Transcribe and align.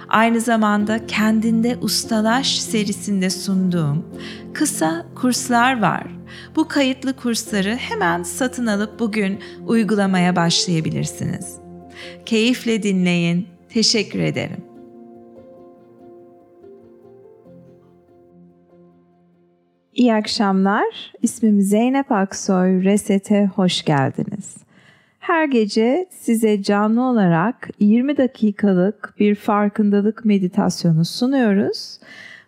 Aynı 0.09 0.41
zamanda 0.41 1.05
kendinde 1.07 1.77
ustalaş 1.81 2.59
serisinde 2.59 3.29
sunduğum 3.29 4.05
kısa 4.53 5.05
kurslar 5.15 5.81
var. 5.81 6.07
Bu 6.55 6.67
kayıtlı 6.67 7.13
kursları 7.13 7.75
hemen 7.75 8.23
satın 8.23 8.67
alıp 8.67 8.99
bugün 8.99 9.39
uygulamaya 9.66 10.35
başlayabilirsiniz. 10.35 11.57
Keyifle 12.25 12.83
dinleyin. 12.83 13.47
Teşekkür 13.69 14.19
ederim. 14.19 14.68
İyi 19.99 20.13
akşamlar. 20.13 21.13
İsmim 21.21 21.62
Zeynep 21.62 22.12
Aksoy. 22.12 22.84
Reset'e 22.84 23.45
hoş 23.45 23.85
geldiniz. 23.85 24.58
Her 25.19 25.45
gece 25.45 26.06
size 26.09 26.64
canlı 26.64 27.02
olarak 27.03 27.69
20 27.80 28.17
dakikalık 28.17 29.14
bir 29.19 29.36
farkındalık 29.36 30.25
meditasyonu 30.25 31.06
sunuyoruz. 31.06 32.00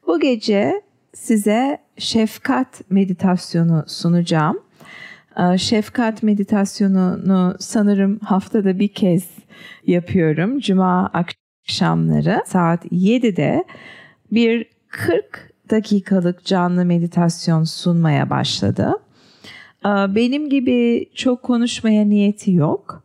Bu 0.08 0.20
gece 0.20 0.82
size 1.14 1.78
şefkat 1.98 2.82
meditasyonu 2.90 3.84
sunacağım. 3.88 4.60
Ee, 5.38 5.58
şefkat 5.58 6.24
meditasyonunu 6.24 7.56
sanırım 7.60 8.20
haftada 8.20 8.80
bir 8.80 8.94
kez 8.94 9.30
yapıyorum. 9.88 10.60
Cuma 10.60 11.12
akşamları 11.14 12.44
saat 12.46 12.86
7'de 12.86 13.66
bir 14.32 14.66
40 14.88 15.51
dakikalık 15.72 16.46
canlı 16.46 16.86
meditasyon 16.86 17.64
sunmaya 17.64 18.30
başladı. 18.30 18.94
Benim 19.86 20.50
gibi 20.50 21.10
çok 21.16 21.44
konuşmaya 21.44 22.06
niyeti 22.06 22.52
yok. 22.52 23.04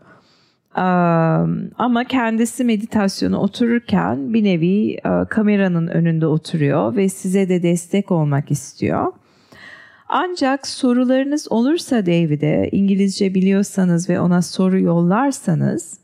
Ama 1.78 2.04
kendisi 2.08 2.64
meditasyonu 2.64 3.36
otururken 3.38 4.34
bir 4.34 4.44
nevi 4.44 4.98
kameranın 5.28 5.86
önünde 5.86 6.26
oturuyor 6.26 6.96
ve 6.96 7.08
size 7.08 7.48
de 7.48 7.62
destek 7.62 8.10
olmak 8.10 8.50
istiyor. 8.50 9.12
Ancak 10.08 10.66
sorularınız 10.66 11.52
olursa 11.52 12.06
David'e 12.06 12.68
İngilizce 12.72 13.34
biliyorsanız 13.34 14.08
ve 14.08 14.20
ona 14.20 14.42
soru 14.42 14.80
yollarsanız 14.80 15.98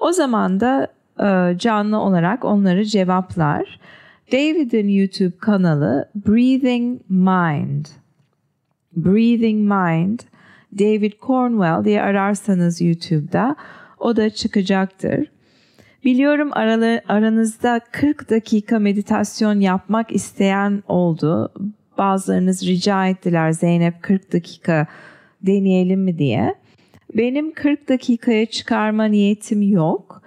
o 0.00 0.12
zaman 0.12 0.60
da 0.60 0.88
canlı 1.58 1.98
olarak 1.98 2.44
onları 2.44 2.84
cevaplar. 2.84 3.80
David'in 4.32 4.88
YouTube 4.88 5.36
kanalı 5.38 6.10
Breathing 6.14 7.00
Mind. 7.08 7.86
Breathing 8.96 9.60
Mind, 9.60 10.18
David 10.78 11.12
Cornwell 11.26 11.84
diye 11.84 12.02
ararsanız 12.02 12.80
YouTube'da 12.80 13.56
o 13.98 14.16
da 14.16 14.30
çıkacaktır. 14.30 15.30
Biliyorum 16.04 16.50
aralı, 16.52 17.00
aranızda 17.08 17.80
40 17.92 18.30
dakika 18.30 18.78
meditasyon 18.78 19.60
yapmak 19.60 20.12
isteyen 20.12 20.82
oldu. 20.88 21.52
Bazılarınız 21.98 22.66
rica 22.66 23.06
ettiler 23.06 23.52
Zeynep 23.52 24.02
40 24.02 24.32
dakika 24.32 24.86
deneyelim 25.42 26.00
mi 26.00 26.18
diye. 26.18 26.54
Benim 27.16 27.52
40 27.54 27.88
dakikaya 27.88 28.46
çıkarma 28.46 29.04
niyetim 29.04 29.62
yok. 29.62 30.22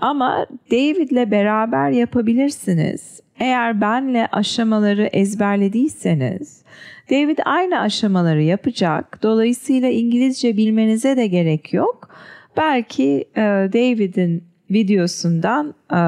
Ama 0.00 0.46
David'le 0.70 1.30
beraber 1.30 1.90
yapabilirsiniz. 1.90 3.20
Eğer 3.40 3.80
benle 3.80 4.28
aşamaları 4.32 5.04
ezberlediyseniz 5.12 6.62
David 7.10 7.38
aynı 7.44 7.80
aşamaları 7.80 8.42
yapacak. 8.42 9.22
Dolayısıyla 9.22 9.88
İngilizce 9.88 10.56
bilmenize 10.56 11.16
de 11.16 11.26
gerek 11.26 11.72
yok. 11.72 12.08
Belki 12.56 13.24
e, 13.36 13.40
David'in 13.72 14.44
videosundan 14.70 15.74
e, 15.90 16.00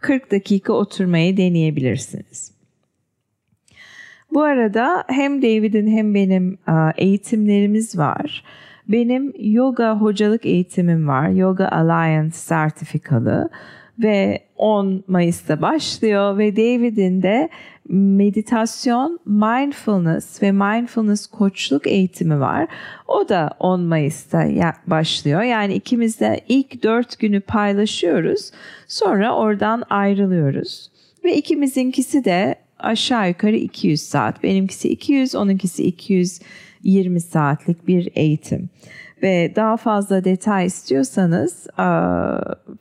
40 0.00 0.30
dakika 0.30 0.72
oturmayı 0.72 1.36
deneyebilirsiniz. 1.36 2.54
Bu 4.32 4.42
arada 4.42 5.04
hem 5.08 5.42
David'in 5.42 5.86
hem 5.86 6.14
benim 6.14 6.58
e, 6.68 6.72
eğitimlerimiz 6.96 7.98
var. 7.98 8.44
Benim 8.88 9.32
yoga 9.38 9.96
hocalık 9.96 10.46
eğitimim 10.46 11.08
var. 11.08 11.28
Yoga 11.28 11.68
Alliance 11.68 12.34
sertifikalı 12.34 13.50
ve 13.98 14.40
10 14.56 15.04
Mayıs'ta 15.08 15.62
başlıyor 15.62 16.38
ve 16.38 16.56
David'in 16.56 17.22
de 17.22 17.48
meditasyon, 17.88 19.20
mindfulness 19.26 20.42
ve 20.42 20.52
mindfulness 20.52 21.26
koçluk 21.26 21.86
eğitimi 21.86 22.40
var. 22.40 22.66
O 23.08 23.28
da 23.28 23.50
10 23.60 23.80
Mayıs'ta 23.80 24.48
başlıyor. 24.86 25.42
Yani 25.42 25.74
ikimiz 25.74 26.20
de 26.20 26.40
ilk 26.48 26.82
4 26.82 27.18
günü 27.18 27.40
paylaşıyoruz. 27.40 28.50
Sonra 28.88 29.36
oradan 29.36 29.82
ayrılıyoruz. 29.90 30.90
Ve 31.24 31.36
ikimizinkisi 31.36 32.24
de 32.24 32.54
aşağı 32.78 33.28
yukarı 33.28 33.56
200 33.56 34.00
saat. 34.00 34.42
Benimkisi 34.42 34.88
200, 34.88 35.34
onunkisi 35.34 35.84
200 35.84 36.40
20 36.84 37.20
saatlik 37.20 37.88
bir 37.88 38.08
eğitim. 38.14 38.70
Ve 39.22 39.52
daha 39.56 39.76
fazla 39.76 40.24
detay 40.24 40.66
istiyorsanız 40.66 41.66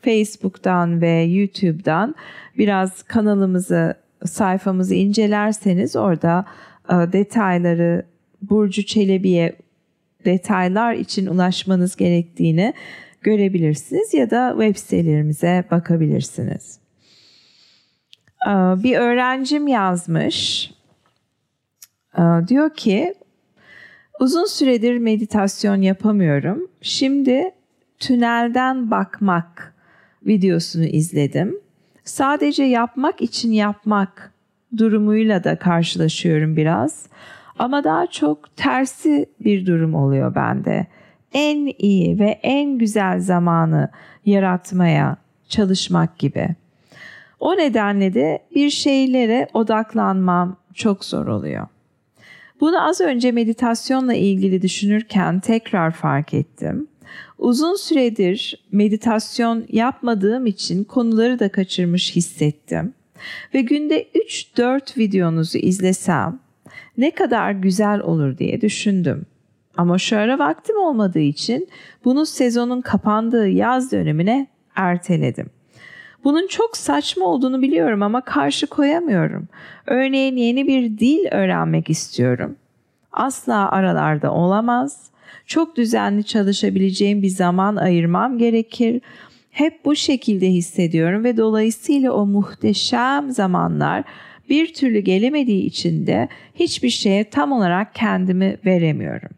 Facebook'tan 0.02 1.02
ve 1.02 1.22
YouTube'dan 1.22 2.16
biraz 2.58 3.04
kanalımızı, 3.04 3.94
sayfamızı 4.26 4.96
incelerseniz 4.96 5.96
orada 5.96 6.46
detayları 6.90 8.06
Burcu 8.42 8.86
Çelebi'ye 8.86 9.56
detaylar 10.26 10.94
için 10.94 11.28
ulaşmanız 11.28 11.96
gerektiğini 11.96 12.74
görebilirsiniz 13.22 14.14
ya 14.14 14.32
da 14.32 14.56
web 14.60 14.76
sitelerimize 14.76 15.64
bakabilirsiniz. 15.72 16.80
Bir 18.84 18.98
öğrencim 18.98 19.68
yazmış. 19.68 20.72
Diyor 22.48 22.74
ki 22.74 23.14
Uzun 24.24 24.46
süredir 24.46 24.98
meditasyon 24.98 25.82
yapamıyorum. 25.82 26.68
Şimdi 26.82 27.52
tünelden 28.00 28.92
bakmak 28.92 29.74
videosunu 30.26 30.86
izledim. 30.86 31.56
Sadece 32.04 32.64
yapmak 32.64 33.22
için 33.22 33.52
yapmak 33.52 34.32
durumuyla 34.78 35.44
da 35.44 35.60
karşılaşıyorum 35.60 36.58
biraz. 36.58 37.06
Ama 37.60 37.84
daha 37.84 38.08
çok 38.08 38.58
tersi 38.58 39.26
bir 39.40 39.66
durum 39.66 39.96
oluyor 39.96 40.36
bende. 40.36 40.88
En 41.34 41.74
iyi 41.78 42.20
ve 42.20 42.40
en 42.44 42.78
güzel 42.78 43.20
zamanı 43.20 43.90
yaratmaya 44.26 45.18
çalışmak 45.50 46.20
gibi. 46.20 46.56
O 47.40 47.58
nedenle 47.58 48.14
de 48.14 48.40
bir 48.56 48.70
şeylere 48.70 49.48
odaklanmam 49.54 50.58
çok 50.74 51.06
zor 51.06 51.28
oluyor. 51.28 51.68
Bunu 52.64 52.88
az 52.88 53.02
önce 53.02 53.32
meditasyonla 53.32 54.14
ilgili 54.14 54.62
düşünürken 54.62 55.40
tekrar 55.40 55.92
fark 55.92 56.34
ettim. 56.34 56.88
Uzun 57.38 57.76
süredir 57.76 58.64
meditasyon 58.72 59.66
yapmadığım 59.70 60.46
için 60.46 60.84
konuları 60.84 61.40
da 61.40 61.50
kaçırmış 61.50 62.16
hissettim. 62.16 62.94
Ve 63.54 63.62
günde 63.62 64.04
3-4 64.04 64.98
videonuzu 64.98 65.58
izlesem 65.58 66.40
ne 66.98 67.12
kadar 67.12 67.52
güzel 67.52 68.00
olur 68.00 68.38
diye 68.38 68.62
düşündüm. 68.62 69.26
Ama 69.78 69.98
şu 69.98 70.18
ara 70.18 70.40
vaktim 70.40 70.78
olmadığı 70.78 71.20
için 71.20 71.68
bunu 72.06 72.26
sezonun 72.26 72.82
kapandığı 72.82 73.48
yaz 73.48 73.92
dönemine 73.92 74.48
erteledim. 74.76 75.50
Bunun 76.24 76.48
çok 76.48 76.78
saçma 76.78 77.26
olduğunu 77.26 77.62
biliyorum 77.62 78.04
ama 78.04 78.22
karşı 78.22 78.68
koyamıyorum. 78.68 79.48
Örneğin 79.88 80.36
yeni 80.38 80.68
bir 80.68 80.98
dil 80.98 81.26
öğrenmek 81.32 81.90
istiyorum. 81.90 82.56
Asla 83.12 83.72
aralarda 83.72 84.34
olamaz. 84.34 85.10
Çok 85.46 85.78
düzenli 85.78 86.24
çalışabileceğim 86.24 87.22
bir 87.22 87.30
zaman 87.30 87.76
ayırmam 87.76 88.38
gerekir. 88.38 89.02
Hep 89.52 89.86
bu 89.86 89.96
şekilde 89.96 90.48
hissediyorum 90.48 91.24
ve 91.24 91.38
dolayısıyla 91.38 92.12
o 92.12 92.26
muhteşem 92.26 93.32
zamanlar 93.32 94.04
bir 94.50 94.74
türlü 94.74 95.00
gelemediği 95.00 95.66
için 95.66 96.08
de 96.08 96.30
hiçbir 96.56 96.90
şeye 96.90 97.30
tam 97.30 97.52
olarak 97.52 97.96
kendimi 97.96 98.58
veremiyorum. 98.66 99.30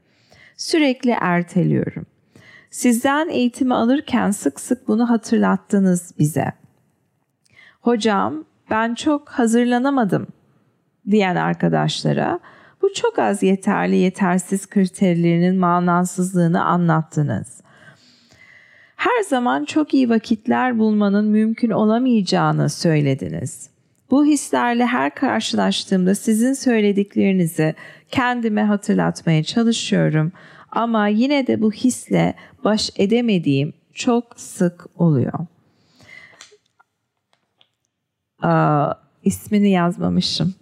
Sürekli 0.57 1.15
erteliyorum. 1.21 2.05
Sizden 2.69 3.29
eğitimi 3.29 3.73
alırken 3.73 4.31
sık 4.31 4.59
sık 4.59 4.87
bunu 4.87 5.09
hatırlattınız 5.09 6.13
bize. 6.19 6.64
Hocam 7.85 8.45
ben 8.69 8.95
çok 8.95 9.29
hazırlanamadım 9.29 10.27
diyen 11.11 11.35
arkadaşlara 11.35 12.39
bu 12.81 12.93
çok 12.93 13.19
az 13.19 13.43
yeterli 13.43 13.95
yetersiz 13.95 14.69
kriterlerinin 14.69 15.55
manasızlığını 15.55 16.63
anlattınız. 16.63 17.61
Her 18.95 19.23
zaman 19.23 19.65
çok 19.65 19.93
iyi 19.93 20.09
vakitler 20.09 20.79
bulmanın 20.79 21.25
mümkün 21.25 21.69
olamayacağını 21.69 22.69
söylediniz. 22.69 23.69
Bu 24.11 24.25
hislerle 24.25 24.85
her 24.85 25.15
karşılaştığımda 25.15 26.15
sizin 26.15 26.53
söylediklerinizi 26.53 27.75
kendime 28.11 28.63
hatırlatmaya 28.63 29.43
çalışıyorum 29.43 30.31
ama 30.71 31.07
yine 31.07 31.47
de 31.47 31.61
bu 31.61 31.71
hisle 31.71 32.35
baş 32.63 32.89
edemediğim 32.97 33.73
çok 33.93 34.39
sık 34.39 34.85
oluyor. 34.97 35.54
Aa, 38.41 38.93
ismini 39.23 39.69
yazmamışım. 39.69 40.53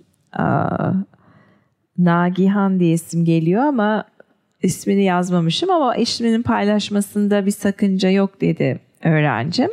Nagihan 1.98 2.80
diye 2.80 2.94
isim 2.94 3.26
geliyor 3.26 3.64
ama 3.64 4.04
ismini 4.64 5.04
yazmamışım 5.04 5.70
ama 5.72 5.96
isminin 5.96 6.42
paylaşmasında 6.42 7.46
bir 7.46 7.52
sakınca 7.52 8.10
yok 8.10 8.42
dedi 8.42 8.80
öğrencim. 9.04 9.70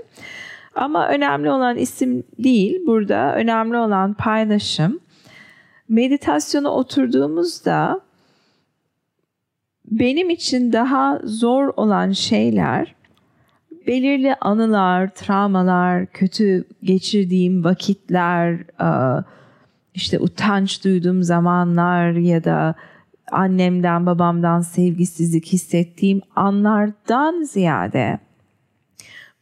Ama 0.74 1.08
önemli 1.08 1.50
olan 1.50 1.76
isim 1.76 2.24
değil 2.38 2.80
burada 2.86 3.34
önemli 3.34 3.76
olan 3.76 4.14
paylaşım. 4.14 5.00
Meditasyona 5.88 6.70
oturduğumuzda 6.70 8.00
benim 9.84 10.30
için 10.30 10.72
daha 10.72 11.20
zor 11.24 11.72
olan 11.76 12.12
şeyler 12.12 12.94
belirli 13.90 14.34
anılar, 14.34 15.14
travmalar, 15.14 16.06
kötü 16.06 16.64
geçirdiğim 16.82 17.64
vakitler, 17.64 18.58
işte 19.94 20.18
utanç 20.18 20.84
duyduğum 20.84 21.22
zamanlar 21.22 22.12
ya 22.12 22.44
da 22.44 22.74
annemden 23.32 24.06
babamdan 24.06 24.60
sevgisizlik 24.60 25.46
hissettiğim 25.46 26.20
anlardan 26.36 27.42
ziyade 27.42 28.18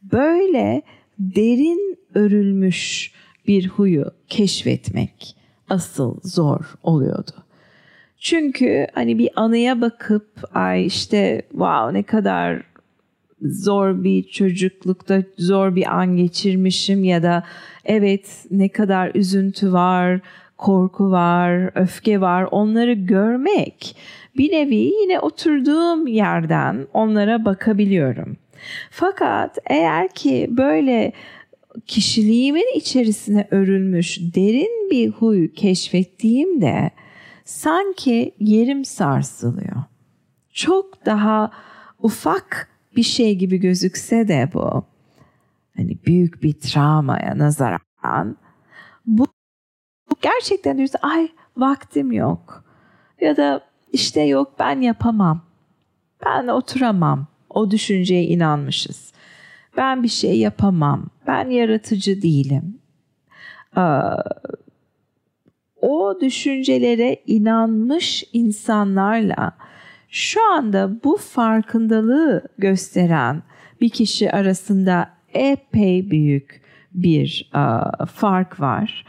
böyle 0.03 0.81
derin 1.19 1.97
örülmüş 2.13 3.11
bir 3.47 3.67
huyu 3.67 4.05
keşfetmek 4.27 5.35
asıl 5.69 6.19
zor 6.23 6.75
oluyordu. 6.83 7.31
Çünkü 8.19 8.87
hani 8.93 9.19
bir 9.19 9.29
anıya 9.35 9.81
bakıp 9.81 10.27
ay 10.53 10.85
işte 10.85 11.41
wow 11.49 11.93
ne 11.93 12.03
kadar 12.03 12.68
zor 13.41 14.03
bir 14.03 14.23
çocuklukta 14.23 15.23
zor 15.37 15.75
bir 15.75 15.97
an 15.99 16.17
geçirmişim 16.17 17.03
ya 17.03 17.23
da 17.23 17.43
evet 17.85 18.45
ne 18.51 18.69
kadar 18.69 19.11
üzüntü 19.15 19.73
var, 19.73 20.19
korku 20.57 21.11
var, 21.11 21.71
öfke 21.75 22.21
var 22.21 22.47
onları 22.51 22.93
görmek 22.93 23.95
bir 24.37 24.51
nevi 24.51 24.75
yine 24.75 25.19
oturduğum 25.19 26.07
yerden 26.07 26.87
onlara 26.93 27.45
bakabiliyorum. 27.45 28.37
Fakat 28.91 29.57
eğer 29.65 30.09
ki 30.09 30.47
böyle 30.49 31.13
kişiliğimin 31.87 32.75
içerisine 32.75 33.47
örülmüş 33.51 34.19
derin 34.35 34.89
bir 34.91 35.09
huy 35.09 35.53
keşfettiğimde 35.53 36.91
sanki 37.45 38.35
yerim 38.39 38.85
sarsılıyor. 38.85 39.83
Çok 40.53 41.05
daha 41.05 41.51
ufak 41.99 42.69
bir 42.99 43.03
şey 43.03 43.35
gibi 43.35 43.57
gözükse 43.57 44.27
de 44.27 44.49
bu 44.53 44.85
hani 45.77 45.97
büyük 46.05 46.43
bir 46.43 46.53
travmaya 46.53 47.37
nazaran 47.37 48.37
bu 49.05 49.27
gerçekten 50.21 50.77
diyorsun 50.77 50.99
ay 51.01 51.29
vaktim 51.57 52.11
yok. 52.11 52.63
Ya 53.21 53.37
da 53.37 53.61
işte 53.93 54.21
yok 54.21 54.53
ben 54.59 54.81
yapamam. 54.81 55.41
Ben 56.25 56.47
oturamam. 56.47 57.27
O 57.49 57.71
düşünceye 57.71 58.23
inanmışız. 58.23 59.13
Ben 59.77 60.03
bir 60.03 60.07
şey 60.07 60.39
yapamam. 60.39 61.05
Ben 61.27 61.49
yaratıcı 61.49 62.21
değilim. 62.21 62.79
O 65.81 66.17
düşüncelere 66.21 67.21
inanmış 67.27 68.23
insanlarla 68.33 69.57
şu 70.09 70.51
anda 70.53 71.03
bu 71.03 71.17
farkındalığı 71.17 72.43
gösteren 72.57 73.43
bir 73.81 73.89
kişi 73.89 74.31
arasında 74.31 75.09
epey 75.33 76.11
büyük 76.11 76.61
bir 76.93 77.51
uh, 77.55 78.05
fark 78.05 78.59
var. 78.59 79.05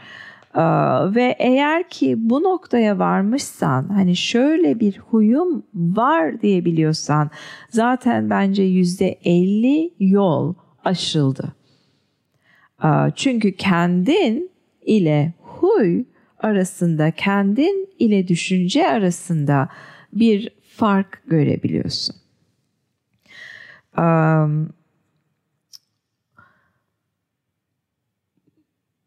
Uh, 0.55 1.15
ve 1.15 1.35
eğer 1.39 1.89
ki 1.89 2.15
bu 2.17 2.43
noktaya 2.43 2.99
varmışsan 2.99 3.89
hani 3.89 4.15
şöyle 4.15 4.79
bir 4.79 4.97
huyum 4.97 5.63
var 5.73 6.41
diyebiliyorsan 6.41 7.29
zaten 7.69 8.29
bence 8.29 8.63
yüzde 8.63 9.19
elli 9.23 9.93
yol 9.99 10.53
aşıldı. 10.83 11.53
Uh, 12.83 13.09
çünkü 13.15 13.55
kendin 13.55 14.51
ile 14.85 15.33
huy 15.39 16.03
arasında 16.39 17.11
kendin 17.11 17.89
ile 17.99 18.27
düşünce 18.27 18.87
arasında 18.87 19.69
bir 20.13 20.49
fark 20.81 21.23
görebiliyorsun. 21.27 22.15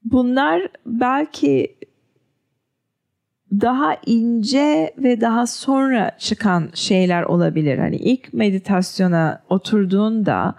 Bunlar 0.05 0.69
belki 0.87 1.77
daha 3.53 3.97
ince 4.07 4.95
ve 4.99 5.21
daha 5.21 5.47
sonra 5.47 6.11
çıkan 6.19 6.71
şeyler 6.75 7.23
olabilir. 7.23 7.79
Hani 7.79 7.97
ilk 7.97 8.33
meditasyona 8.33 9.43
oturduğunda 9.49 10.55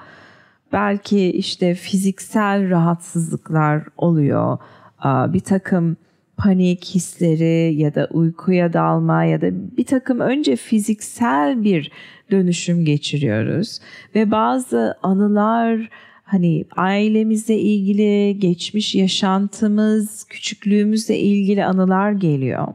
belki 0.73 1.31
işte 1.31 1.75
fiziksel 1.75 2.69
rahatsızlıklar 2.69 3.83
oluyor. 3.97 4.57
Bir 5.05 5.39
takım 5.39 5.97
panik 6.37 6.85
hisleri 6.85 7.75
ya 7.75 7.95
da 7.95 8.07
uykuya 8.11 8.73
dalma 8.73 9.23
ya 9.23 9.41
da 9.41 9.47
bir 9.77 9.85
takım 9.85 10.19
önce 10.19 10.55
fiziksel 10.55 11.63
bir 11.63 11.91
dönüşüm 12.31 12.85
geçiriyoruz 12.85 13.79
ve 14.15 14.31
bazı 14.31 14.97
anılar 15.03 15.89
hani 16.23 16.65
ailemizle 16.75 17.59
ilgili, 17.59 18.39
geçmiş 18.39 18.95
yaşantımız, 18.95 20.23
küçüklüğümüzle 20.23 21.17
ilgili 21.19 21.65
anılar 21.65 22.11
geliyor. 22.11 22.67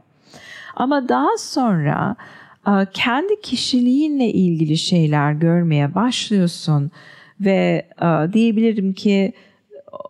Ama 0.75 1.09
daha 1.09 1.37
sonra 1.37 2.15
kendi 2.93 3.41
kişiliğinle 3.41 4.27
ilgili 4.27 4.77
şeyler 4.77 5.33
görmeye 5.33 5.95
başlıyorsun 5.95 6.91
ve 7.41 7.85
diyebilirim 8.33 8.93
ki 8.93 9.33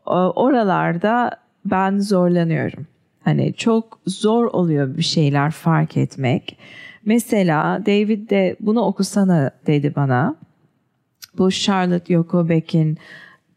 oralarda 0.06 1.32
ben 1.66 2.00
zorlanıyorum. 2.00 2.88
Hani 3.24 3.54
çok 3.54 4.00
zor 4.08 4.46
oluyor 4.46 4.98
bir 4.98 5.04
şeyler 5.04 5.52
fark 5.52 5.98
etmek. 5.98 6.58
Mesela 7.06 7.86
David 7.86 8.30
de 8.30 8.56
bunu 8.60 8.82
okusana 8.82 9.52
dedi 9.68 9.96
bana. 9.96 10.36
Bu 11.38 11.52
Charlotte 11.52 12.14
Yokobeck'in 12.14 12.98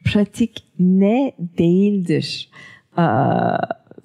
pratik 0.05 0.65
ne 0.79 1.33
değildir 1.39 2.51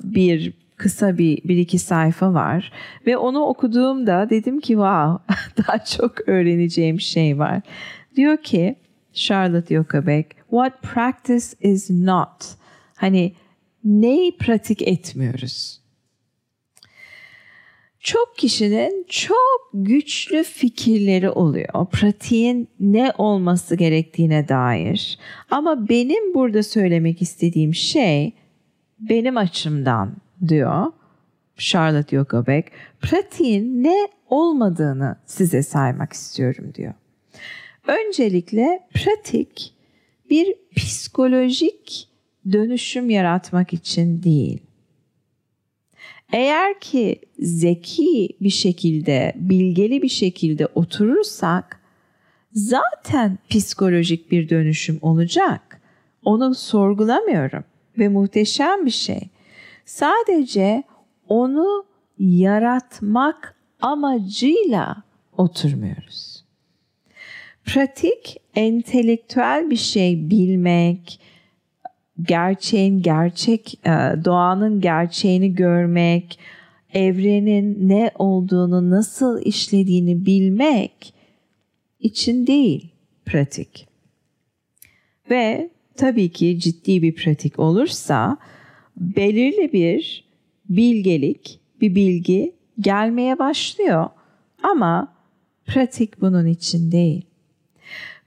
bir 0.03 0.53
kısa 0.77 1.17
bir, 1.17 1.43
bir 1.43 1.57
iki 1.57 1.79
sayfa 1.79 2.33
var 2.33 2.71
ve 3.07 3.17
onu 3.17 3.39
okuduğumda 3.39 4.29
dedim 4.29 4.59
ki 4.59 4.67
wow 4.67 5.35
daha 5.57 5.83
çok 5.83 6.29
öğreneceğim 6.29 6.99
şey 6.99 7.39
var. 7.39 7.61
Diyor 8.15 8.37
ki 8.37 8.75
Charlotte 9.13 9.75
Yokobeck 9.75 10.35
what 10.49 10.81
practice 10.81 11.45
is 11.61 11.89
not 11.89 12.55
hani 12.95 13.33
neyi 13.83 14.37
pratik 14.37 14.81
etmiyoruz? 14.81 15.79
Çok 17.99 18.37
kişinin 18.37 19.05
çok 19.09 19.69
güçlü 19.73 20.43
fikirleri 20.43 21.29
oluyor. 21.29 21.85
Pratiğin 21.91 22.67
ne 22.79 23.11
olması 23.17 23.75
gerektiğine 23.75 24.47
dair. 24.47 25.19
Ama 25.51 25.89
benim 25.89 26.33
burada 26.33 26.63
söylemek 26.63 27.21
istediğim 27.21 27.73
şey 27.73 28.33
benim 28.99 29.37
açımdan 29.37 30.15
diyor 30.47 30.85
Charlotte 31.57 32.15
Yokobeck. 32.15 32.71
Pratiğin 33.01 33.83
ne 33.83 34.07
olmadığını 34.29 35.15
size 35.25 35.63
saymak 35.63 36.13
istiyorum 36.13 36.71
diyor. 36.75 36.93
Öncelikle 37.87 38.87
pratik 38.93 39.73
bir 40.29 40.55
psikolojik 40.75 42.08
dönüşüm 42.51 43.09
yaratmak 43.09 43.73
için 43.73 44.23
değil. 44.23 44.59
Eğer 46.33 46.79
ki 46.79 47.19
zeki 47.39 48.29
bir 48.41 48.49
şekilde, 48.49 49.33
bilgeli 49.35 50.01
bir 50.01 50.09
şekilde 50.09 50.65
oturursak 50.65 51.79
zaten 52.51 53.37
psikolojik 53.49 54.31
bir 54.31 54.49
dönüşüm 54.49 54.99
olacak. 55.01 55.81
Onu 56.23 56.55
sorgulamıyorum 56.55 57.63
ve 57.97 58.07
muhteşem 58.07 58.85
bir 58.85 58.91
şey. 58.91 59.29
Sadece 59.85 60.83
onu 61.27 61.85
yaratmak 62.19 63.55
amacıyla 63.81 65.03
oturmuyoruz. 65.37 66.45
Pratik, 67.65 68.37
entelektüel 68.55 69.69
bir 69.69 69.75
şey 69.75 70.29
bilmek, 70.29 71.19
gerçeğin 72.21 73.01
gerçek, 73.01 73.79
e, 73.85 73.89
doğanın 74.25 74.81
gerçeğini 74.81 75.55
görmek, 75.55 76.39
evrenin 76.93 77.89
ne 77.89 78.11
olduğunu, 78.19 78.89
nasıl 78.89 79.41
işlediğini 79.41 80.25
bilmek 80.25 81.13
için 81.99 82.47
değil 82.47 82.89
pratik. 83.25 83.87
Ve 85.29 85.69
tabii 85.95 86.29
ki 86.29 86.59
ciddi 86.59 87.01
bir 87.01 87.15
pratik 87.15 87.59
olursa 87.59 88.37
belirli 88.97 89.73
bir 89.73 90.29
bilgelik, 90.69 91.59
bir 91.81 91.95
bilgi 91.95 92.55
gelmeye 92.79 93.39
başlıyor 93.39 94.09
ama 94.63 95.15
pratik 95.65 96.21
bunun 96.21 96.45
için 96.45 96.91
değil. 96.91 97.28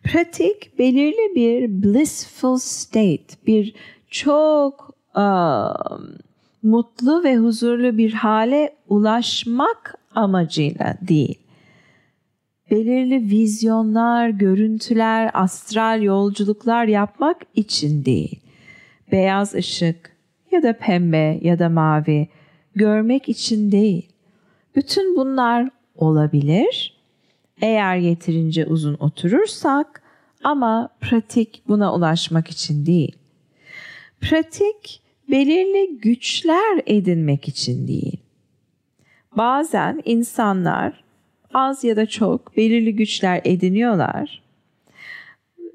Pratik 0.05 0.79
belirli 0.79 1.35
bir 1.35 1.83
blissful 1.83 2.57
state, 2.57 3.47
bir 3.47 3.75
çok 4.11 4.95
um, 5.17 6.19
mutlu 6.63 7.25
ve 7.25 7.37
huzurlu 7.37 7.99
bir 7.99 8.13
hale 8.13 8.77
ulaşmak 8.89 9.95
amacıyla 10.15 10.97
değil. 11.01 11.39
Belirli 12.71 13.31
vizyonlar, 13.31 14.29
görüntüler, 14.29 15.31
astral 15.35 16.03
yolculuklar 16.03 16.87
yapmak 16.87 17.37
için 17.55 18.05
değil. 18.05 18.41
Beyaz 19.13 19.55
ışık 19.55 20.17
ya 20.53 20.63
da 20.63 20.79
pembe 20.79 21.39
ya 21.43 21.59
da 21.59 21.69
mavi 21.69 22.29
görmek 22.75 23.29
için 23.29 23.73
değil. 23.73 24.09
Bütün 24.77 25.17
bunlar 25.17 25.69
olabilir 25.95 27.02
eğer 27.61 27.97
yeterince 27.97 28.67
uzun 28.67 28.95
oturursak 28.95 30.03
ama 30.45 30.89
pratik 31.01 31.63
buna 31.69 31.95
ulaşmak 31.95 32.49
için 32.49 32.87
değil. 32.87 33.17
Pratik 34.21 35.03
belirli 35.31 35.99
güçler 35.99 36.83
edinmek 36.87 37.49
için 37.49 37.89
değil. 37.89 38.21
Bazen 39.37 40.03
insanlar 40.05 41.05
az 41.55 41.85
ya 41.85 41.97
da 41.97 42.07
çok 42.07 42.57
belirli 42.57 42.97
güçler 42.97 43.41
ediniyorlar. 43.45 44.43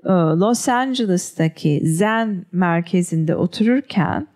Ee, 0.06 0.10
Los 0.12 0.70
Angeles'taki 0.70 1.82
Zen 1.84 2.46
merkezinde 2.52 3.36
otururken 3.36 4.28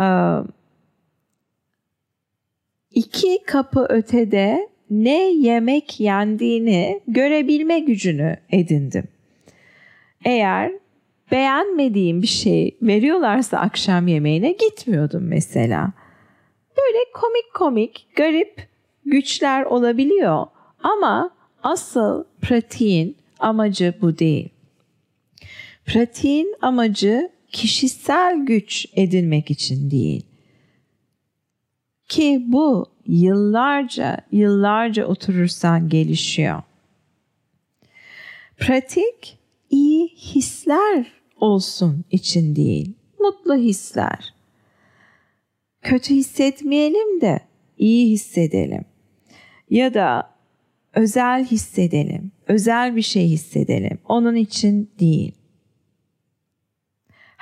e, 0.00 0.06
iki 2.90 3.42
kapı 3.46 3.86
ötede 3.88 4.73
ne 4.90 5.30
yemek 5.30 6.00
yendiğini 6.00 7.00
görebilme 7.08 7.78
gücünü 7.78 8.36
edindim. 8.50 9.04
Eğer 10.24 10.72
beğenmediğim 11.30 12.22
bir 12.22 12.26
şey 12.26 12.76
veriyorlarsa 12.82 13.58
akşam 13.58 14.08
yemeğine 14.08 14.52
gitmiyordum 14.52 15.22
mesela. 15.28 15.92
Böyle 16.76 16.98
komik 17.14 17.54
komik, 17.54 18.06
garip 18.16 18.68
güçler 19.06 19.62
olabiliyor 19.62 20.46
ama 20.82 21.30
asıl 21.62 22.24
pratiğin 22.42 23.16
amacı 23.38 23.94
bu 24.02 24.18
değil. 24.18 24.48
Pratiğin 25.86 26.54
amacı 26.62 27.30
kişisel 27.52 28.36
güç 28.46 28.86
edinmek 28.96 29.50
için 29.50 29.90
değil. 29.90 30.26
Ki 32.08 32.42
bu 32.46 32.93
yıllarca, 33.06 34.16
yıllarca 34.32 35.06
oturursan 35.06 35.88
gelişiyor. 35.88 36.62
Pratik 38.56 39.38
iyi 39.70 40.08
hisler 40.08 41.06
olsun 41.36 42.04
için 42.10 42.56
değil, 42.56 42.94
mutlu 43.20 43.54
hisler. 43.54 44.34
Kötü 45.82 46.14
hissetmeyelim 46.14 47.20
de 47.20 47.40
iyi 47.78 48.10
hissedelim. 48.10 48.84
Ya 49.70 49.94
da 49.94 50.30
özel 50.94 51.44
hissedelim, 51.44 52.32
özel 52.46 52.96
bir 52.96 53.02
şey 53.02 53.28
hissedelim. 53.28 53.98
Onun 54.08 54.34
için 54.34 54.90
değil 55.00 55.32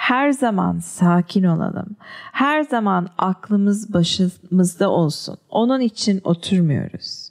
her 0.02 0.32
zaman 0.32 0.78
sakin 0.78 1.44
olalım. 1.44 1.96
Her 2.32 2.62
zaman 2.62 3.08
aklımız 3.18 3.92
başımızda 3.92 4.90
olsun. 4.90 5.36
Onun 5.50 5.80
için 5.80 6.20
oturmuyoruz. 6.24 7.28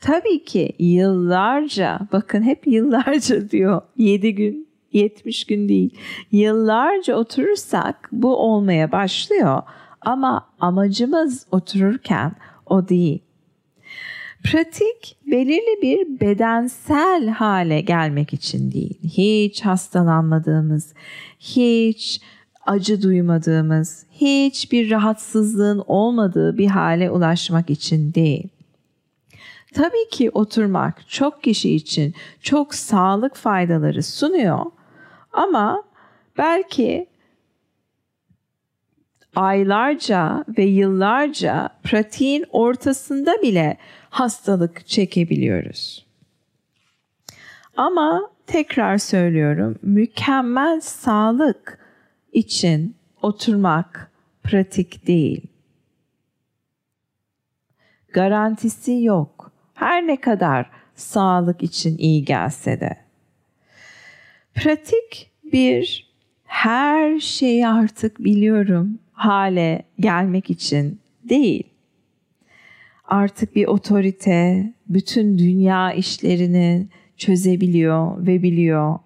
Tabii 0.00 0.44
ki 0.44 0.72
yıllarca, 0.78 2.00
bakın 2.12 2.42
hep 2.42 2.66
yıllarca 2.66 3.50
diyor, 3.50 3.82
7 3.96 4.34
gün, 4.34 4.68
70 4.92 5.44
gün 5.44 5.68
değil. 5.68 5.98
Yıllarca 6.32 7.16
oturursak 7.16 8.08
bu 8.12 8.36
olmaya 8.36 8.92
başlıyor 8.92 9.62
ama 10.00 10.48
amacımız 10.60 11.46
otururken 11.50 12.32
o 12.66 12.88
değil. 12.88 13.22
Pratik 14.44 15.16
belirli 15.26 15.82
bir 15.82 16.20
bedensel 16.20 17.28
hale 17.28 17.80
gelmek 17.80 18.32
için 18.32 18.72
değil. 18.72 18.98
Hiç 19.02 19.60
hastalanmadığımız, 19.60 20.94
hiç 21.38 22.20
acı 22.66 23.02
duymadığımız, 23.02 24.06
hiçbir 24.12 24.90
rahatsızlığın 24.90 25.84
olmadığı 25.86 26.58
bir 26.58 26.66
hale 26.66 27.10
ulaşmak 27.10 27.70
için 27.70 28.14
değil. 28.14 28.48
Tabii 29.74 30.08
ki 30.10 30.30
oturmak 30.30 31.08
çok 31.08 31.42
kişi 31.42 31.74
için 31.74 32.14
çok 32.42 32.74
sağlık 32.74 33.36
faydaları 33.36 34.02
sunuyor 34.02 34.64
ama 35.32 35.82
belki 36.38 37.06
aylarca 39.36 40.44
ve 40.58 40.64
yıllarca 40.64 41.68
pratiğin 41.82 42.44
ortasında 42.50 43.42
bile 43.42 43.76
hastalık 44.10 44.86
çekebiliyoruz. 44.86 46.06
Ama 47.76 48.30
tekrar 48.46 48.98
söylüyorum, 48.98 49.78
mükemmel 49.82 50.80
sağlık 50.80 51.78
için 52.32 52.96
oturmak 53.22 54.10
pratik 54.42 55.06
değil. 55.06 55.42
Garantisi 58.12 59.02
yok. 59.02 59.52
Her 59.74 60.06
ne 60.06 60.20
kadar 60.20 60.70
sağlık 60.94 61.62
için 61.62 61.98
iyi 61.98 62.24
gelse 62.24 62.80
de. 62.80 62.96
Pratik 64.54 65.30
bir 65.52 66.10
her 66.44 67.20
şeyi 67.20 67.68
artık 67.68 68.18
biliyorum 68.18 68.98
hale 69.12 69.82
gelmek 70.00 70.50
için 70.50 71.00
değil 71.24 71.69
artık 73.10 73.56
bir 73.56 73.66
otorite 73.66 74.72
bütün 74.88 75.38
dünya 75.38 75.92
işlerini 75.92 76.88
çözebiliyor 77.16 78.26
ve 78.26 78.42
biliyor. 78.42 78.98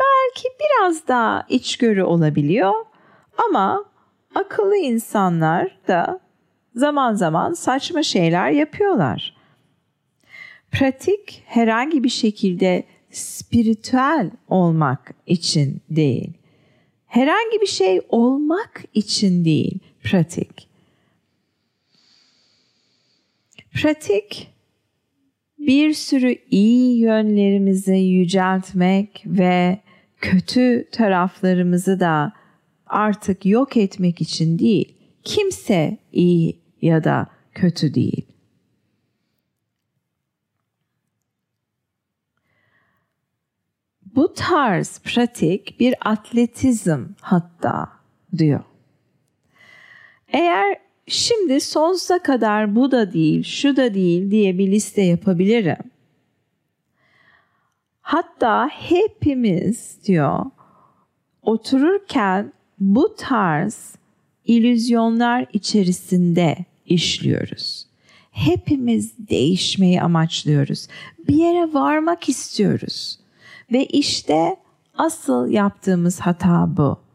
Belki 0.00 0.48
biraz 0.60 1.08
daha 1.08 1.46
içgörü 1.48 2.02
olabiliyor 2.02 2.74
ama 3.48 3.84
akıllı 4.34 4.76
insanlar 4.76 5.78
da 5.88 6.20
zaman 6.74 7.14
zaman 7.14 7.52
saçma 7.52 8.02
şeyler 8.02 8.50
yapıyorlar. 8.50 9.36
Pratik 10.70 11.42
herhangi 11.46 12.04
bir 12.04 12.08
şekilde 12.08 12.84
spiritüel 13.10 14.30
olmak 14.48 15.14
için 15.26 15.80
değil. 15.90 16.32
Herhangi 17.06 17.60
bir 17.60 17.66
şey 17.66 18.00
olmak 18.08 18.84
için 18.94 19.44
değil 19.44 19.78
pratik. 20.02 20.69
Pratik 23.74 24.50
bir 25.58 25.92
sürü 25.92 26.36
iyi 26.50 27.00
yönlerimizi 27.00 27.96
yüceltmek 27.96 29.22
ve 29.26 29.80
kötü 30.20 30.88
taraflarımızı 30.92 32.00
da 32.00 32.32
artık 32.86 33.46
yok 33.46 33.76
etmek 33.76 34.20
için 34.20 34.58
değil. 34.58 34.96
Kimse 35.24 35.98
iyi 36.12 36.60
ya 36.82 37.04
da 37.04 37.26
kötü 37.54 37.94
değil. 37.94 38.26
Bu 44.14 44.34
tarz 44.34 44.98
pratik 44.98 45.80
bir 45.80 45.94
atletizm 46.00 47.06
hatta 47.20 47.88
diyor. 48.38 48.64
Eğer 50.28 50.89
şimdi 51.06 51.60
sonsuza 51.60 52.18
kadar 52.18 52.76
bu 52.76 52.90
da 52.90 53.12
değil, 53.12 53.44
şu 53.44 53.76
da 53.76 53.94
değil 53.94 54.30
diye 54.30 54.58
bir 54.58 54.70
liste 54.70 55.02
yapabilirim. 55.02 55.90
Hatta 58.00 58.68
hepimiz 58.68 59.98
diyor 60.04 60.44
otururken 61.42 62.52
bu 62.78 63.14
tarz 63.16 63.94
illüzyonlar 64.44 65.46
içerisinde 65.52 66.56
işliyoruz. 66.86 67.86
Hepimiz 68.30 69.28
değişmeyi 69.30 70.02
amaçlıyoruz. 70.02 70.86
Bir 71.28 71.34
yere 71.34 71.74
varmak 71.74 72.28
istiyoruz. 72.28 73.18
Ve 73.72 73.86
işte 73.86 74.56
asıl 74.94 75.48
yaptığımız 75.48 76.20
hata 76.20 76.76
bu. 76.76 77.09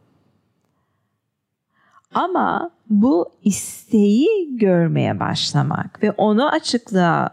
Ama 2.16 2.72
bu 2.90 3.32
isteği 3.44 4.58
görmeye 4.58 5.20
başlamak 5.20 6.04
ve 6.04 6.12
onu 6.12 6.50
açıklığa 6.50 7.30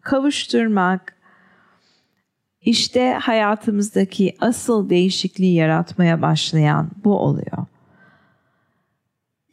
kavuşturmak 0.00 1.16
işte 2.60 3.12
hayatımızdaki 3.12 4.36
asıl 4.40 4.90
değişikliği 4.90 5.54
yaratmaya 5.54 6.22
başlayan 6.22 6.90
bu 7.04 7.18
oluyor. 7.18 7.66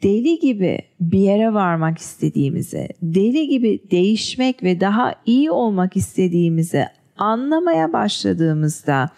Deli 0.04 0.40
gibi 0.40 0.80
bir 1.00 1.20
yere 1.20 1.54
varmak 1.54 1.98
istediğimizi, 1.98 2.88
deli 3.02 3.48
gibi 3.48 3.82
değişmek 3.92 4.64
ve 4.64 4.80
daha 4.80 5.16
iyi 5.26 5.52
olmak 5.52 5.98
istediğimizi 5.98 6.86
anlamaya 7.18 7.94
başladığımızda 7.94 9.10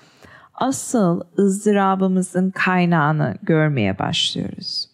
asıl 0.53 1.21
ızdırabımızın 1.39 2.51
kaynağını 2.51 3.35
görmeye 3.41 3.99
başlıyoruz. 3.99 4.88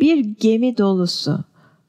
Bir 0.00 0.18
gemi 0.18 0.78
dolusu 0.78 1.44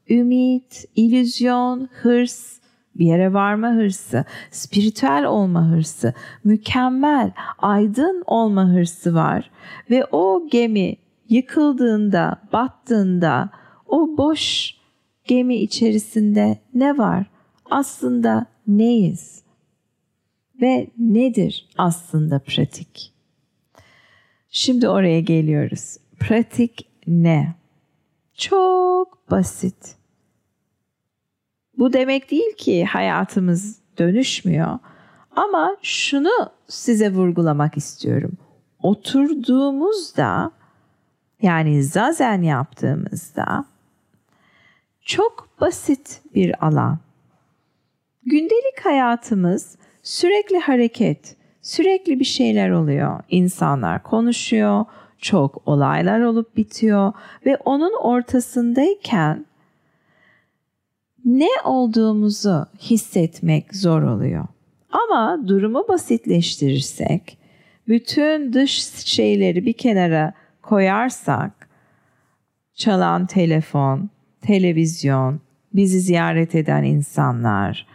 ümit, 0.10 0.86
illüzyon, 0.96 1.90
hırs, 2.02 2.60
bir 2.96 3.06
yere 3.06 3.34
varma 3.34 3.70
hırsı, 3.70 4.26
spiritüel 4.52 5.26
olma 5.26 5.70
hırsı, 5.70 6.14
mükemmel, 6.44 7.32
aydın 7.58 8.24
olma 8.26 8.70
hırsı 8.70 9.16
var 9.16 9.52
ve 9.90 10.06
o 10.12 10.48
gemi 10.52 10.96
yıkıldığında, 11.30 12.42
battığında 12.54 13.50
o 13.88 14.18
boş 14.18 14.76
gemi 15.24 15.56
içerisinde 15.56 16.58
ne 16.74 16.98
var? 16.98 17.26
Aslında 17.70 18.46
neyiz? 18.68 19.44
Ve 20.62 20.88
nedir 20.98 21.68
aslında 21.78 22.40
pratik? 22.40 23.14
Şimdi 24.50 24.90
oraya 24.90 25.20
geliyoruz. 25.20 25.98
Pratik 26.20 26.88
ne? 27.08 27.56
Çok 28.38 29.32
basit. 29.32 29.96
Bu 31.78 31.94
demek 31.94 32.32
değil 32.32 32.56
ki 32.58 32.86
hayatımız 32.86 33.80
dönüşmüyor. 33.98 34.80
Ama 35.36 35.78
şunu 35.82 36.52
size 36.68 37.14
vurgulamak 37.14 37.78
istiyorum. 37.78 38.32
Oturduğumuzda 38.82 40.52
yani 41.42 41.84
zazen 41.84 42.42
yaptığımızda 42.42 43.66
çok 45.02 45.48
basit 45.62 46.22
bir 46.36 46.66
alan. 46.66 47.00
Gündelik 48.26 48.80
hayatımız 48.84 49.78
sürekli 50.04 50.60
hareket, 50.60 51.36
sürekli 51.62 52.20
bir 52.20 52.26
şeyler 52.26 52.70
oluyor. 52.70 53.20
İnsanlar 53.30 54.04
konuşuyor, 54.04 54.86
çok 55.26 55.62
olaylar 55.66 56.22
olup 56.22 56.58
bitiyor 56.58 57.14
ve 57.46 57.58
onun 57.66 57.94
ortasındayken 58.02 59.46
ne 61.26 61.50
olduğumuzu 61.64 62.66
hissetmek 62.80 63.76
zor 63.76 64.02
oluyor. 64.02 64.46
Ama 64.92 65.48
durumu 65.48 65.86
basitleştirirsek, 65.88 67.38
bütün 67.88 68.54
dış 68.54 68.72
şeyleri 69.06 69.66
bir 69.66 69.74
kenara 69.74 70.34
koyarsak, 70.62 71.70
çalan 72.74 73.26
telefon, 73.26 74.10
televizyon, 74.42 75.42
bizi 75.74 76.00
ziyaret 76.00 76.56
eden 76.56 76.84
insanlar, 76.84 77.88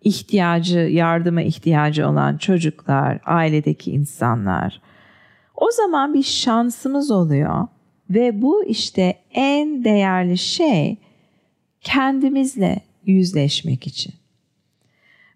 ihtiyacı, 0.00 0.78
yardıma 0.78 1.42
ihtiyacı 1.42 2.08
olan 2.08 2.36
çocuklar, 2.36 3.18
ailedeki 3.24 3.90
insanlar. 3.90 4.85
O 5.56 5.70
zaman 5.70 6.14
bir 6.14 6.22
şansımız 6.22 7.10
oluyor 7.10 7.68
ve 8.10 8.42
bu 8.42 8.64
işte 8.64 9.18
en 9.30 9.84
değerli 9.84 10.38
şey 10.38 10.96
kendimizle 11.80 12.80
yüzleşmek 13.06 13.86
için. 13.86 14.14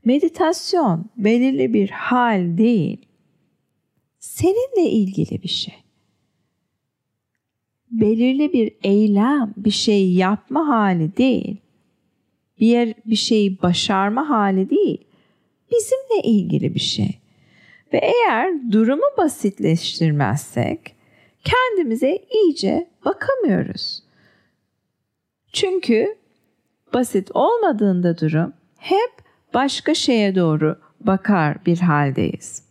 Meditasyon 0.05 1.05
belirli 1.17 1.75
bir 1.75 1.91
hal 1.91 2.59
değil, 2.59 3.07
seninle 4.19 4.91
ilgili 4.91 5.43
bir 5.43 5.49
şey. 5.49 5.75
Belirli 7.91 8.53
bir 8.53 8.73
eylem, 8.83 9.55
bir 9.57 9.71
şey 9.71 10.13
yapma 10.13 10.69
hali 10.69 11.17
değil. 11.17 11.57
Bir 12.61 12.67
yer, 12.67 12.95
bir 13.07 13.17
şeyi 13.17 13.63
başarma 13.63 14.29
hali 14.29 14.71
değil. 14.71 14.99
Bizimle 15.73 16.29
ilgili 16.29 16.75
bir 16.75 16.81
şey. 16.81 17.20
Ve 17.93 17.99
eğer 17.99 18.73
durumu 18.73 19.07
basitleştirmezsek 19.19 20.97
kendimize 21.45 22.19
iyice 22.31 22.91
bakamıyoruz. 23.05 24.03
Çünkü 25.53 26.19
basit 26.95 27.31
olmadığında 27.35 28.19
durum 28.19 28.53
hep 28.79 29.11
başka 29.55 29.95
şeye 29.95 30.35
doğru 30.35 30.81
bakar 31.01 31.67
bir 31.67 31.79
haldeyiz. 31.79 32.71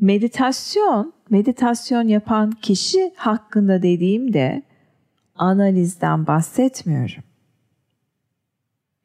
Meditasyon, 0.00 1.12
meditasyon 1.30 2.08
yapan 2.08 2.50
kişi 2.50 3.12
hakkında 3.16 3.82
dediğimde 3.82 4.62
analizden 5.36 6.26
bahsetmiyorum. 6.26 7.31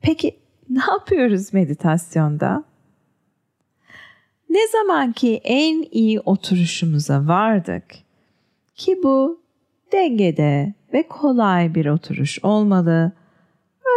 Peki 0.08 0.40
ne 0.70 0.82
yapıyoruz 0.88 1.54
meditasyonda? 1.54 2.64
Ne 4.50 4.68
zaman 4.68 5.12
ki 5.12 5.42
en 5.44 5.86
iyi 5.92 6.20
oturuşumuza 6.20 7.28
vardık 7.28 7.84
ki 8.76 9.00
bu 9.04 9.42
dengede 9.92 10.74
ve 10.94 11.08
kolay 11.08 11.76
bir 11.76 11.86
oturuş 11.86 12.40
olmalı. 12.44 13.12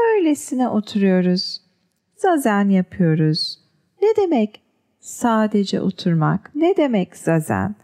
Öylesine 0.06 0.68
oturuyoruz. 0.68 1.60
Zazen 2.16 2.68
yapıyoruz. 2.68 3.58
Ne 4.02 4.08
demek 4.16 4.62
sadece 5.00 5.80
oturmak? 5.80 6.50
Ne 6.54 6.76
demek 6.76 7.16
zazen? 7.16 7.74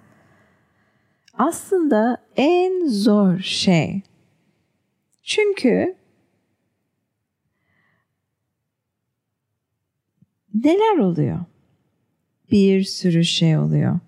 Aslında 1.39 2.17
en 2.37 2.87
zor 2.87 3.39
şey. 3.39 4.03
Çünkü 5.23 5.97
neler 10.65 10.99
oluyor? 10.99 11.39
bir 12.51 12.83
sürü 12.85 13.25
şey 13.25 13.59
oluyor. 13.59 13.99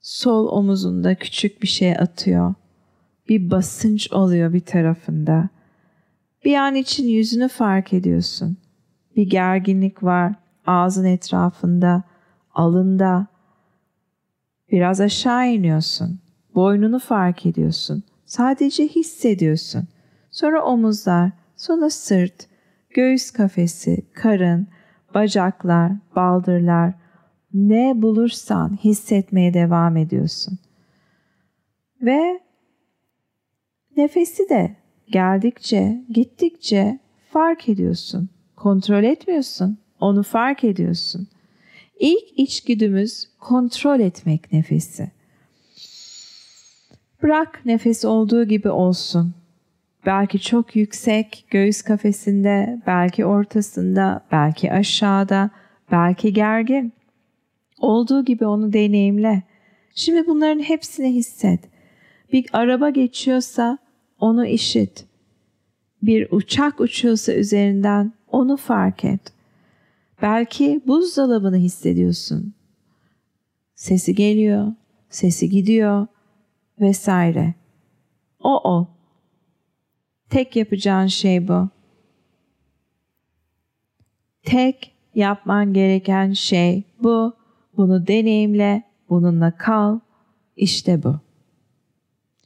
Sol 0.00 0.48
omuzunda 0.48 1.14
küçük 1.14 1.62
bir 1.62 1.68
şey 1.68 1.92
atıyor. 1.92 2.54
Bir 3.28 3.50
basınç 3.50 4.12
oluyor 4.12 4.52
bir 4.52 4.60
tarafında. 4.60 5.48
Bir 6.44 6.54
an 6.54 6.74
için 6.74 7.08
yüzünü 7.08 7.48
fark 7.48 7.92
ediyorsun. 7.92 8.56
Bir 9.16 9.30
gerginlik 9.30 10.02
var 10.02 10.34
ağzın 10.66 11.04
etrafında, 11.04 12.02
alında. 12.54 13.26
Biraz 14.72 15.00
aşağı 15.00 15.48
iniyorsun. 15.48 16.20
Boynunu 16.54 16.98
fark 16.98 17.46
ediyorsun. 17.46 18.02
Sadece 18.26 18.88
hissediyorsun. 18.88 19.88
Sonra 20.30 20.64
omuzlar, 20.64 21.30
sonra 21.56 21.90
sırt, 21.90 22.46
göğüs 22.90 23.30
kafesi, 23.30 24.06
karın, 24.12 24.66
bacaklar, 25.14 25.92
baldırlar, 26.16 26.94
ne 27.54 28.02
bulursan 28.02 28.78
hissetmeye 28.84 29.54
devam 29.54 29.96
ediyorsun. 29.96 30.58
Ve 32.02 32.40
nefesi 33.96 34.48
de 34.48 34.76
geldikçe, 35.08 36.04
gittikçe 36.10 36.98
fark 37.32 37.68
ediyorsun. 37.68 38.28
Kontrol 38.56 39.04
etmiyorsun, 39.04 39.78
onu 40.00 40.22
fark 40.22 40.64
ediyorsun. 40.64 41.28
İlk 42.00 42.38
içgüdümüz 42.38 43.28
kontrol 43.40 44.00
etmek 44.00 44.52
nefesi. 44.52 45.10
Bırak 47.22 47.60
nefes 47.64 48.04
olduğu 48.04 48.44
gibi 48.44 48.70
olsun. 48.70 49.34
Belki 50.06 50.40
çok 50.40 50.76
yüksek 50.76 51.46
göğüs 51.50 51.82
kafesinde, 51.82 52.82
belki 52.86 53.24
ortasında, 53.24 54.24
belki 54.32 54.72
aşağıda, 54.72 55.50
belki 55.90 56.32
gergin. 56.32 56.92
Olduğu 57.80 58.24
gibi 58.24 58.46
onu 58.46 58.72
deneyimle. 58.72 59.42
Şimdi 59.94 60.26
bunların 60.26 60.62
hepsini 60.62 61.14
hisset. 61.14 61.60
Bir 62.32 62.46
araba 62.52 62.90
geçiyorsa 62.90 63.78
onu 64.18 64.46
işit. 64.46 65.06
Bir 66.02 66.28
uçak 66.30 66.80
uçuyorsa 66.80 67.32
üzerinden 67.32 68.12
onu 68.28 68.56
fark 68.56 69.04
et. 69.04 69.20
Belki 70.22 70.80
buzdolabını 70.86 71.56
hissediyorsun. 71.56 72.54
Sesi 73.74 74.14
geliyor, 74.14 74.72
sesi 75.08 75.48
gidiyor 75.50 76.06
vesaire. 76.80 77.54
O 78.40 78.70
o. 78.70 78.93
Tek 80.30 80.56
yapacağın 80.56 81.06
şey 81.06 81.48
bu. 81.48 81.68
Tek 84.42 84.94
yapman 85.14 85.72
gereken 85.72 86.32
şey 86.32 86.82
bu. 87.02 87.36
Bunu 87.76 88.06
deneyimle, 88.06 88.82
bununla 89.08 89.56
kal. 89.56 90.00
İşte 90.56 91.02
bu. 91.02 91.20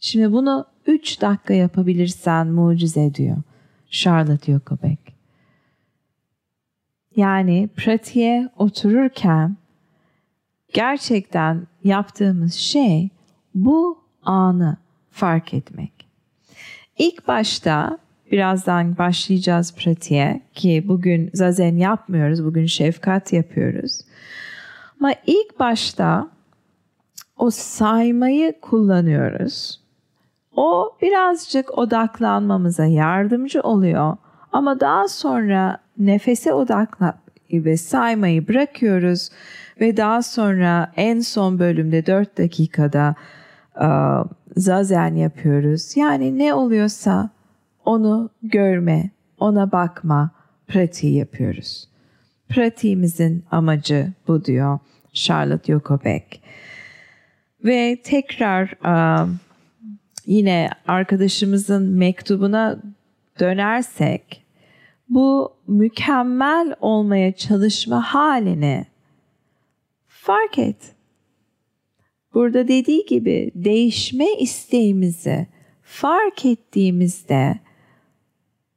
Şimdi 0.01 0.33
bunu 0.33 0.67
3 0.87 1.21
dakika 1.21 1.55
yapabilirsen 1.55 2.47
mucize 2.47 3.15
diyor 3.15 3.37
Charlotte 3.91 4.53
Yokobek. 4.53 4.99
Yani 7.17 7.69
pratiğe 7.77 8.49
otururken 8.57 9.57
gerçekten 10.73 11.67
yaptığımız 11.85 12.55
şey 12.55 13.09
bu 13.55 13.99
anı 14.23 14.77
fark 15.11 15.55
etmek. 15.55 15.98
İlk 16.99 17.29
başta 17.29 17.99
birazdan 18.33 18.99
başlayacağız 18.99 19.75
pratiğe 19.75 20.41
ki 20.55 20.85
bugün 20.89 21.31
zazen 21.35 21.77
yapmıyoruz, 21.77 22.45
bugün 22.45 22.67
şefkat 22.67 23.33
yapıyoruz. 23.33 24.01
Ama 25.01 25.13
ilk 25.27 25.61
başta 25.61 26.29
o 27.37 27.51
saymayı 27.51 28.61
kullanıyoruz. 28.61 29.81
O 30.57 30.97
birazcık 31.03 31.79
odaklanmamıza 31.79 32.85
yardımcı 32.85 33.61
oluyor. 33.61 34.17
Ama 34.53 34.81
daha 34.81 35.09
sonra 35.09 35.79
nefese 35.99 36.53
odaklanıp 36.53 37.17
ve 37.53 37.77
saymayı 37.77 38.49
bırakıyoruz 38.49 39.31
ve 39.81 39.97
daha 39.97 40.23
sonra 40.23 40.93
en 40.97 41.21
son 41.21 41.59
bölümde 41.59 42.07
4 42.07 42.39
dakikada 42.39 43.15
zazen 44.57 45.15
yapıyoruz. 45.15 45.97
Yani 45.97 46.39
ne 46.39 46.55
oluyorsa 46.55 47.31
onu 47.85 48.31
görme, 48.43 49.11
ona 49.39 49.73
bakma 49.73 50.31
pratiği 50.69 51.15
yapıyoruz. 51.15 51.89
Pratiğimizin 52.49 53.45
amacı 53.51 54.13
bu 54.29 54.45
diyor 54.45 54.79
Charlotte 55.13 55.73
Yokobek. 55.73 56.43
Ve 57.65 57.99
tekrar 58.05 58.75
uh, 58.85 59.29
yine 60.27 60.71
arkadaşımızın 60.87 61.83
mektubuna 61.83 62.79
dönersek 63.41 64.45
bu 65.09 65.53
mükemmel 65.67 66.75
olmaya 66.81 67.33
çalışma 67.33 68.03
halini 68.03 68.87
fark 70.07 70.59
et. 70.59 70.98
Burada 72.39 72.69
dediği 72.69 73.07
gibi 73.07 73.51
değişme 73.55 74.35
isteğimizi 74.39 75.47
fark 75.83 76.47
ettiğimizde 76.47 77.59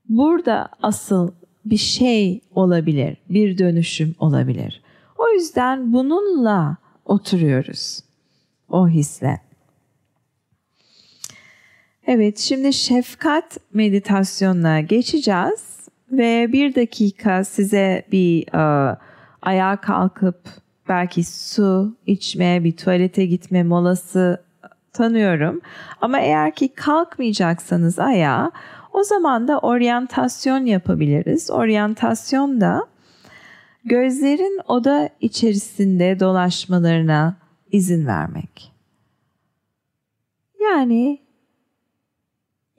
burada 0.10 0.70
asıl 0.82 1.32
bir 1.66 1.78
şey 1.78 2.42
olabilir, 2.56 3.18
bir 3.30 3.58
dönüşüm 3.58 4.16
olabilir. 4.20 4.82
O 5.18 5.30
yüzden 5.30 5.94
bununla 5.94 6.78
oturuyoruz. 7.06 8.00
O 8.70 8.88
hisle. 8.88 9.42
Evet, 12.08 12.38
şimdi 12.38 12.74
şefkat 12.74 13.58
meditasyonuna 13.74 14.82
geçeceğiz 14.82 15.90
ve 16.12 16.54
bir 16.54 16.76
dakika 16.76 17.44
size 17.44 18.06
bir 18.12 18.48
uh, 18.54 18.98
ayağa 19.42 19.82
kalkıp 19.82 20.62
belki 20.90 21.24
su 21.24 21.96
içme, 22.06 22.64
bir 22.64 22.78
tuvalete 22.78 23.26
gitme 23.26 23.64
molası 23.64 24.44
tanıyorum. 24.94 25.62
Ama 26.02 26.20
eğer 26.20 26.56
ki 26.56 26.68
kalkmayacaksanız 26.68 28.00
ayağa 28.00 28.52
o 28.94 29.04
zaman 29.04 29.48
da 29.48 29.60
oryantasyon 29.60 30.66
yapabiliriz. 30.66 31.52
Oryantasyon 31.52 32.62
da 32.62 32.88
gözlerin 33.86 34.62
oda 34.68 35.10
içerisinde 35.22 36.20
dolaşmalarına 36.20 37.38
izin 37.72 38.08
vermek. 38.08 38.72
Yani 40.62 41.20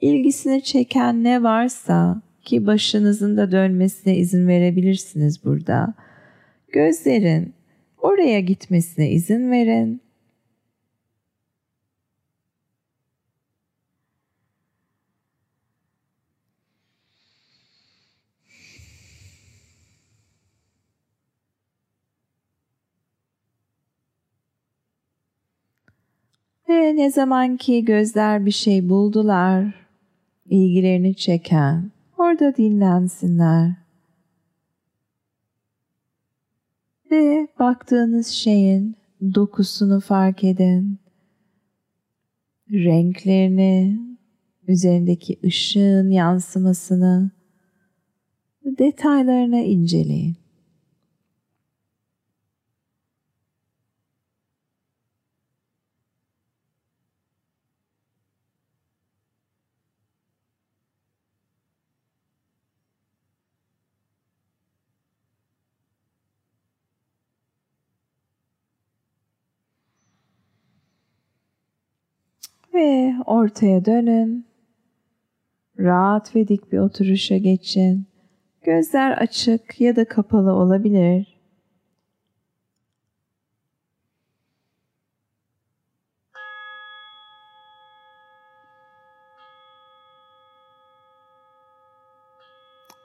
ilgisini 0.01 0.63
çeken 0.63 1.23
ne 1.23 1.43
varsa 1.43 2.21
ki 2.41 2.67
başınızın 2.67 3.37
da 3.37 3.51
dönmesine 3.51 4.17
izin 4.17 4.47
verebilirsiniz 4.47 5.45
burada. 5.45 5.93
Gözlerin 6.71 7.53
oraya 8.03 8.39
gitmesine 8.39 9.09
izin 9.09 9.51
verin 9.51 10.01
Ve 26.69 26.95
ne 26.95 27.11
zaman 27.11 27.57
ki 27.57 27.85
gözler 27.85 28.45
bir 28.45 28.51
şey 28.51 28.89
buldular, 28.89 29.65
ilgilerini 30.49 31.15
çeken, 31.15 31.91
orada 32.17 32.55
dinlensinler. 32.55 33.82
Ve 37.13 37.47
baktığınız 37.59 38.27
şeyin 38.27 38.95
dokusunu 39.35 39.99
fark 39.99 40.43
edin. 40.43 40.99
Renklerini, 42.71 43.99
üzerindeki 44.67 45.39
ışığın 45.43 46.09
yansımasını, 46.09 47.31
detaylarına 48.65 49.59
inceleyin. 49.59 50.42
Ve 72.73 73.13
ortaya 73.25 73.85
dönün. 73.85 74.47
Rahat 75.79 76.35
ve 76.35 76.47
dik 76.47 76.71
bir 76.71 76.77
oturuşa 76.77 77.37
geçin. 77.37 78.07
Gözler 78.61 79.11
açık 79.11 79.81
ya 79.81 79.95
da 79.95 80.07
kapalı 80.07 80.53
olabilir. 80.53 81.39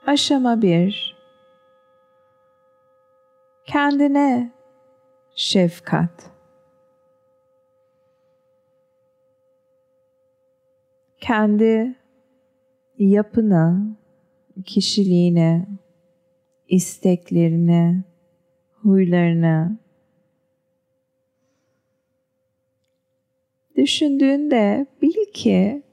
Aşama 0.07 0.61
1 0.61 1.15
Kendine 3.65 4.51
şefkat 5.35 6.38
kendi 11.21 11.95
yapına, 12.97 13.97
kişiliğine, 14.65 15.67
isteklerine, 16.67 18.03
huylarına 18.71 19.79
düşündüğünde 23.75 24.87
bil 25.01 25.31
ki 25.33 25.83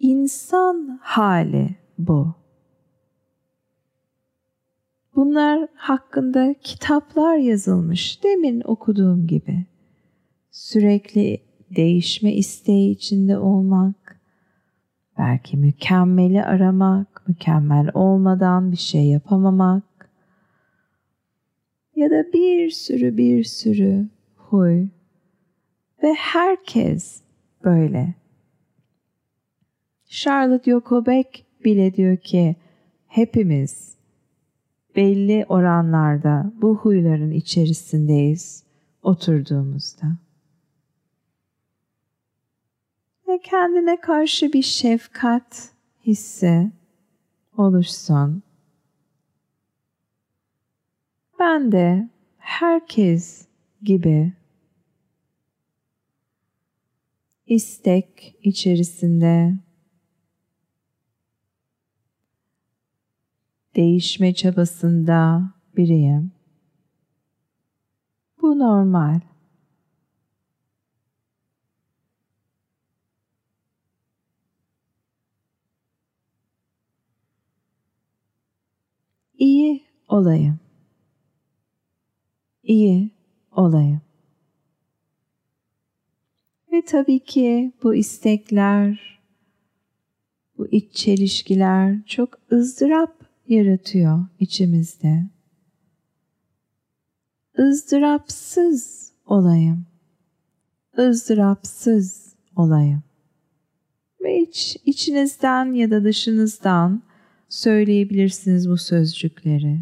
insan 0.00 0.98
hali 1.02 1.76
bu. 1.98 2.34
Bunlar 5.14 5.68
hakkında 5.74 6.54
kitaplar 6.60 7.36
yazılmış 7.36 8.24
demin 8.24 8.62
okuduğum 8.64 9.26
gibi. 9.26 9.66
Sürekli 10.50 11.42
değişme 11.76 12.34
isteği 12.34 12.90
içinde 12.90 13.38
olmak, 13.38 14.01
Belki 15.22 15.56
mükemmeli 15.56 16.44
aramak, 16.44 17.28
mükemmel 17.28 17.90
olmadan 17.94 18.72
bir 18.72 18.76
şey 18.76 19.04
yapamamak 19.04 20.10
ya 21.96 22.10
da 22.10 22.32
bir 22.32 22.70
sürü 22.70 23.16
bir 23.16 23.44
sürü 23.44 24.08
huy 24.36 24.86
ve 26.02 26.14
herkes 26.14 27.22
böyle. 27.64 28.14
Charlotte 30.06 30.70
Yokobek 30.70 31.46
bile 31.64 31.94
diyor 31.94 32.16
ki 32.16 32.56
hepimiz 33.06 33.96
belli 34.96 35.44
oranlarda 35.48 36.52
bu 36.62 36.76
huyların 36.76 37.30
içerisindeyiz 37.30 38.64
oturduğumuzda. 39.02 40.06
Ve 43.32 43.38
kendine 43.38 44.00
karşı 44.00 44.52
bir 44.52 44.62
şefkat 44.62 45.72
hissi 46.06 46.70
oluşsun. 47.56 48.42
Ben 51.38 51.72
de 51.72 52.08
herkes 52.38 53.46
gibi 53.82 54.32
istek 57.46 58.36
içerisinde 58.42 59.54
değişme 63.76 64.34
çabasında 64.34 65.50
biriyim. 65.76 66.32
Bu 68.42 68.58
normal. 68.58 69.31
İyi 79.42 79.82
olayım. 80.08 80.58
İyi 82.62 83.10
olayım. 83.52 84.00
Ve 86.72 86.84
tabii 86.84 87.24
ki 87.24 87.72
bu 87.82 87.94
istekler, 87.94 89.20
bu 90.58 90.68
iç 90.68 90.94
çelişkiler 90.94 92.06
çok 92.06 92.38
ızdırap 92.52 93.24
yaratıyor 93.48 94.26
içimizde. 94.40 95.26
ızdırapsız 97.58 99.12
olayım. 99.26 99.86
ızdırapsız 100.98 102.36
olayım. 102.56 103.02
Ve 104.20 104.42
iç, 104.42 104.76
içinizden 104.84 105.72
ya 105.72 105.90
da 105.90 106.04
dışınızdan 106.04 107.02
söyleyebilirsiniz 107.52 108.68
bu 108.68 108.76
sözcükleri. 108.76 109.80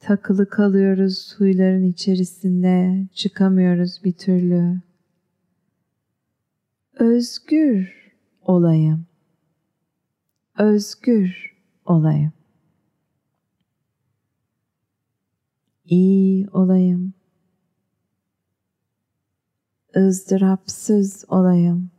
Takılı 0.00 0.48
kalıyoruz 0.48 1.34
huyların 1.38 1.84
içerisinde, 1.84 3.06
çıkamıyoruz 3.14 4.04
bir 4.04 4.12
türlü. 4.12 4.80
Özgür 6.94 8.12
olayım. 8.42 9.06
Özgür 10.58 11.56
olayım. 11.84 12.32
İyi 15.84 16.48
olayım. 16.48 17.14
ızdırapsız 19.96 21.24
olayım. 21.28 21.93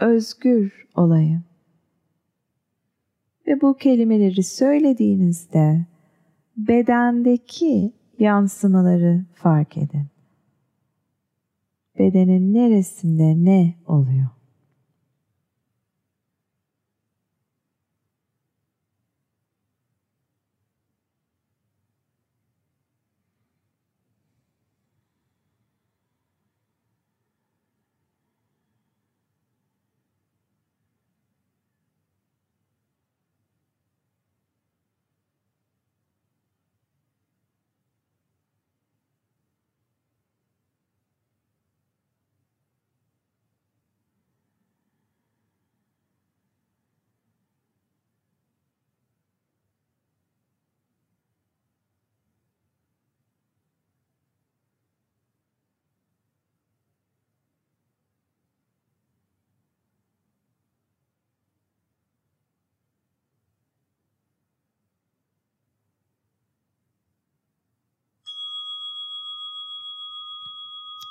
Özgür 0.00 0.86
olayım. 0.94 1.44
Ve 3.46 3.60
bu 3.60 3.76
kelimeleri 3.76 4.42
söylediğinizde 4.42 5.86
bedendeki 6.56 7.92
yansımaları 8.18 9.24
fark 9.34 9.76
edin. 9.76 10.06
Bedenin 11.98 12.54
neresinde 12.54 13.44
ne 13.44 13.74
oluyor? 13.86 14.35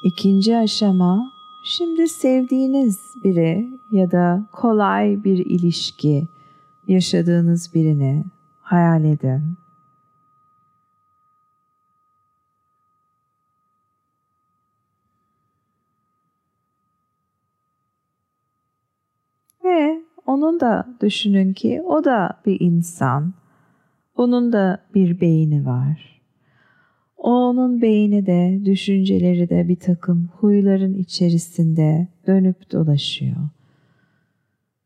İkinci 0.04 0.58
aşama 0.58 1.32
şimdi 1.64 2.08
sevdiğiniz 2.08 3.00
biri 3.24 3.70
ya 3.92 4.12
da 4.12 4.46
kolay 4.52 5.24
bir 5.24 5.38
ilişki 5.46 6.28
yaşadığınız 6.88 7.74
birini 7.74 8.26
hayal 8.62 9.04
edin. 9.04 9.58
Ve 19.64 20.04
onun 20.26 20.60
da 20.60 20.88
düşünün 21.02 21.54
ki 21.54 21.82
o 21.86 22.04
da 22.04 22.42
bir 22.46 22.60
insan. 22.60 23.34
Onun 24.16 24.54
da 24.54 24.86
bir 24.94 25.22
beyni 25.22 25.66
var. 25.66 26.15
Onun 27.18 27.82
beyni 27.82 28.26
de, 28.26 28.62
düşünceleri 28.66 29.50
de 29.50 29.68
bir 29.68 29.80
takım 29.80 30.28
huyların 30.28 30.94
içerisinde 30.94 32.08
dönüp 32.28 32.72
dolaşıyor. 32.72 33.50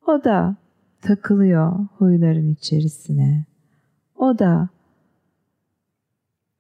O 0.08 0.24
da 0.24 0.56
takılıyor 1.02 1.88
huyların 1.98 2.54
içerisine. 2.54 3.46
O 4.15 4.39
da 4.39 4.70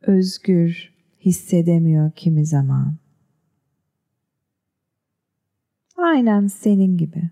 özgür 0.01 0.93
hissedemiyor 1.19 2.11
kimi 2.11 2.45
zaman. 2.45 2.95
Aynen 5.97 6.47
senin 6.47 6.97
gibi. 6.97 7.29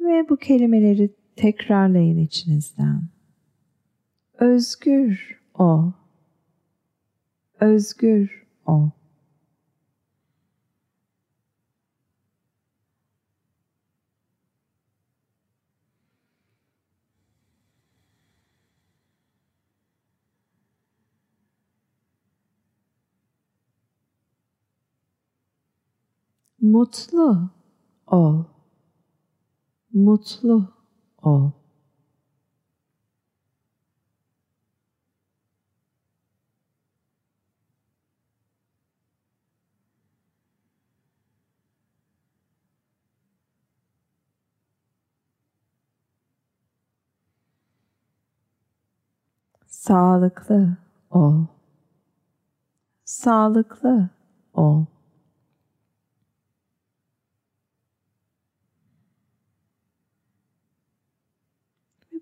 Ve 0.00 0.28
bu 0.28 0.36
kelimeleri 0.36 1.14
tekrarlayın 1.36 2.18
içinizden. 2.18 3.11
Özgür 4.42 5.40
ol. 5.54 5.92
Özgür 7.60 8.46
ol. 8.66 8.90
Mutlu 26.60 27.50
ol. 28.06 28.44
Mutlu 29.92 30.68
ol. 31.22 31.61
Sağlıklı 49.82 50.76
ol. 51.10 51.46
Sağlıklı 53.04 54.10
ol. 54.54 54.84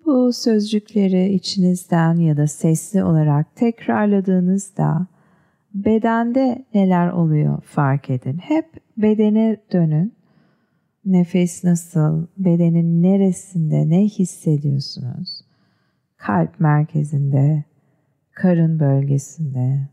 Bu 0.06 0.32
sözcükleri 0.32 1.32
içinizden 1.32 2.14
ya 2.14 2.36
da 2.36 2.46
sesli 2.46 3.04
olarak 3.04 3.56
tekrarladığınızda 3.56 5.06
bedende 5.74 6.64
neler 6.74 7.10
oluyor 7.10 7.62
fark 7.62 8.10
edin. 8.10 8.38
Hep 8.38 8.66
bedene 8.96 9.60
dönün. 9.72 10.14
Nefes 11.04 11.64
nasıl, 11.64 12.26
bedenin 12.38 13.02
neresinde 13.02 13.88
ne 13.88 14.04
hissediyorsunuz? 14.04 15.49
Kalp 16.20 16.60
merkezinde, 16.60 17.64
karın 18.32 18.80
bölgesinde, 18.80 19.88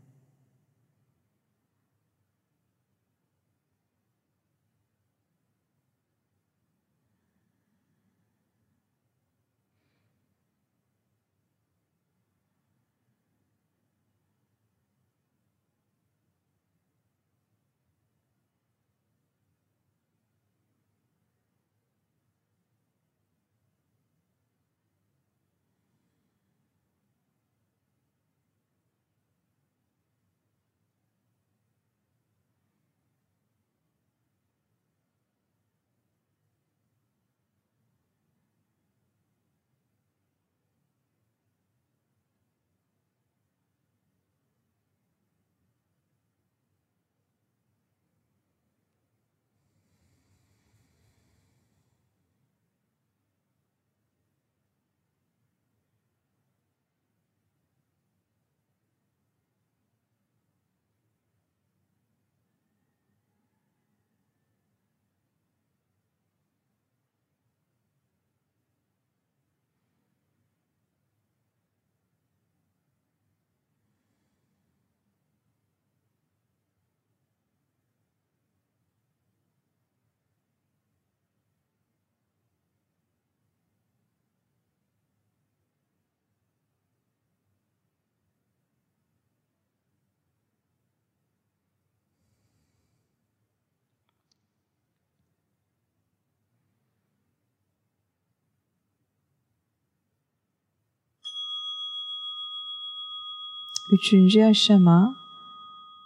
Üçüncü 103.90 104.42
aşama. 104.44 105.16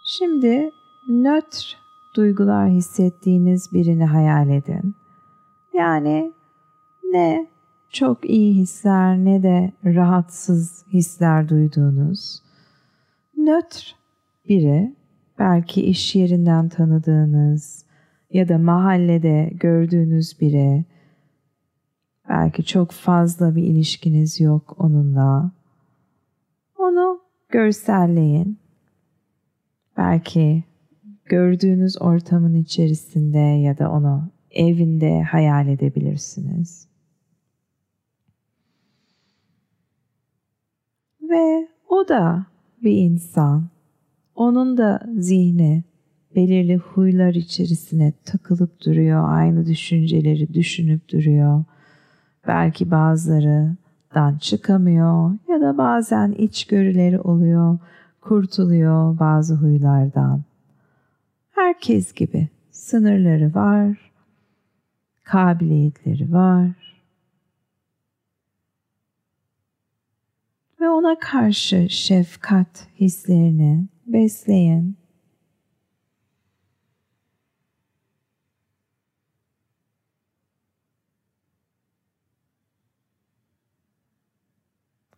Şimdi 0.05 0.71
nötr 1.07 1.77
duygular 2.15 2.69
hissettiğiniz 2.69 3.73
birini 3.73 4.05
hayal 4.05 4.49
edin. 4.49 4.95
Yani 5.73 6.33
ne 7.11 7.47
çok 7.89 8.29
iyi 8.29 8.53
hisler 8.53 9.17
ne 9.17 9.43
de 9.43 9.73
rahatsız 9.85 10.85
hisler 10.93 11.49
duyduğunuz 11.49 12.41
nötr 13.37 13.95
biri 14.49 14.95
belki 15.39 15.81
iş 15.81 16.15
yerinden 16.15 16.69
tanıdığınız 16.69 17.85
ya 18.29 18.49
da 18.49 18.57
mahallede 18.57 19.51
gördüğünüz 19.53 20.41
biri 20.41 20.85
belki 22.29 22.65
çok 22.65 22.91
fazla 22.91 23.55
bir 23.55 23.63
ilişkiniz 23.63 24.41
yok 24.41 24.75
onunla. 24.79 25.51
Onu 26.77 27.22
görselleyin. 27.53 28.57
Belki 29.97 30.63
gördüğünüz 31.25 32.01
ortamın 32.01 32.53
içerisinde 32.53 33.37
ya 33.37 33.77
da 33.77 33.91
onu 33.91 34.29
evinde 34.51 35.21
hayal 35.21 35.67
edebilirsiniz. 35.67 36.87
Ve 41.21 41.67
o 41.89 42.07
da 42.07 42.45
bir 42.83 42.97
insan. 42.97 43.69
Onun 44.35 44.77
da 44.77 44.99
zihni 45.17 45.83
belirli 46.35 46.77
huylar 46.77 47.33
içerisine 47.33 48.13
takılıp 48.25 48.85
duruyor. 48.85 49.23
Aynı 49.29 49.65
düşünceleri 49.65 50.53
düşünüp 50.53 51.09
duruyor. 51.09 51.63
Belki 52.47 52.91
bazıları 52.91 53.75
dan 54.13 54.37
çıkamıyor 54.37 55.31
ya 55.47 55.61
da 55.61 55.77
bazen 55.77 56.31
içgörüleri 56.31 57.19
oluyor, 57.19 57.77
kurtuluyor 58.21 59.19
bazı 59.19 59.55
huylardan. 59.55 60.41
Herkes 61.51 62.13
gibi 62.13 62.47
sınırları 62.71 63.53
var, 63.53 64.11
kabiliyetleri 65.23 66.33
var. 66.33 66.69
Ve 70.81 70.89
ona 70.89 71.19
karşı 71.19 71.89
şefkat 71.89 72.87
hislerini 72.99 73.87
besleyin. 74.05 75.02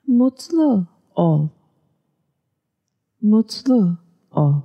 Mutlu 0.08 0.88
ol. 1.15 1.48
Mutlu 3.22 3.98
ol. 4.32 4.62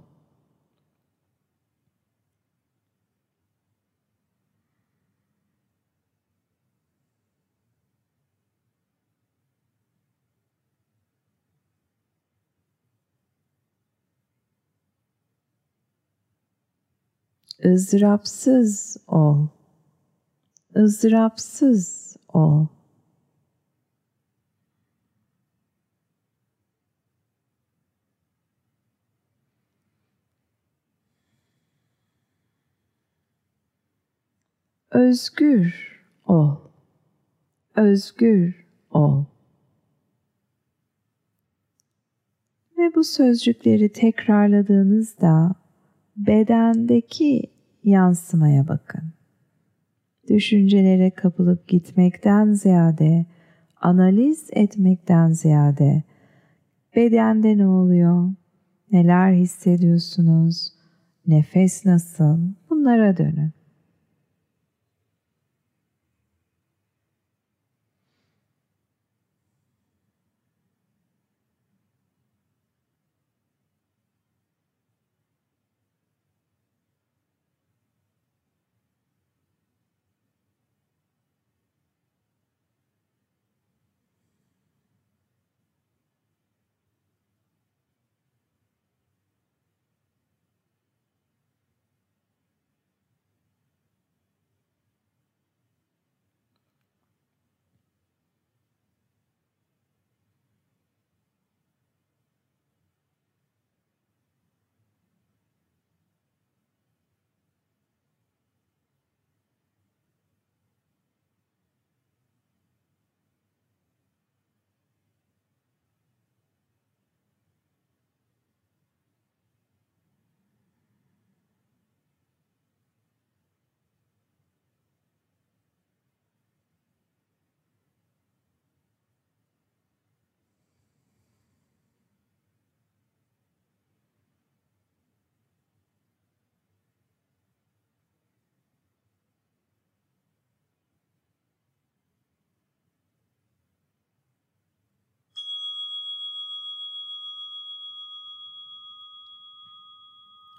ızdırapsız 17.64 18.96
ol. 19.08 19.46
ızdırapsız 20.76 22.16
ol. 22.32 22.66
Özgür 34.90 36.00
ol. 36.26 36.56
Özgür 37.76 38.66
ol. 38.90 39.24
Ve 42.78 42.94
bu 42.94 43.04
sözcükleri 43.04 43.92
tekrarladığınızda 43.92 45.54
bedendeki 46.16 47.42
yansımaya 47.84 48.68
bakın. 48.68 49.12
Düşüncelere 50.28 51.10
kapılıp 51.10 51.68
gitmekten 51.68 52.52
ziyade, 52.52 53.26
analiz 53.80 54.48
etmekten 54.52 55.30
ziyade 55.30 56.02
bedende 56.96 57.58
ne 57.58 57.66
oluyor? 57.66 58.34
Neler 58.92 59.32
hissediyorsunuz? 59.32 60.72
Nefes 61.26 61.86
nasıl? 61.86 62.38
Bunlara 62.70 63.16
dönün. 63.16 63.59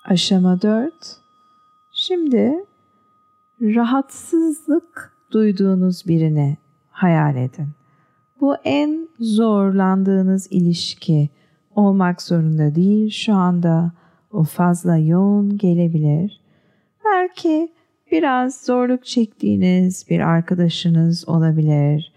Aşama 0.06 0.62
4. 0.62 0.94
Şimdi 1.92 2.54
rahatsızlık 3.62 5.18
duyduğunuz 5.32 6.08
birini 6.08 6.58
hayal 6.90 7.36
edin. 7.36 7.68
Bu 8.40 8.56
en 8.56 9.10
zorlandığınız 9.20 10.48
ilişki 10.52 11.30
olmak 11.76 12.22
zorunda 12.22 12.76
değil. 12.76 13.10
Şu 13.10 13.34
anda 13.34 13.92
o 14.32 14.44
fazla 14.44 14.98
yoğun 14.98 15.58
gelebilir. 15.58 16.42
Belki 17.06 17.72
biraz 18.12 18.66
zorluk 18.66 19.06
çektiğiniz 19.06 20.06
bir 20.10 20.20
arkadaşınız 20.20 21.30
olabilir. 21.30 22.14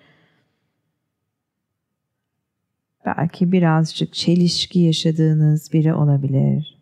Belki 3.07 3.53
birazcık 3.53 4.12
çelişki 4.12 4.80
yaşadığınız 4.80 5.72
biri 5.72 5.95
olabilir. 5.95 6.74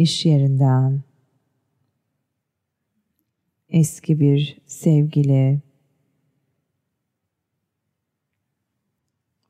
İş 0.00 0.26
yerinden, 0.26 1.00
eski 3.68 4.20
bir 4.20 4.58
sevgili 4.66 5.60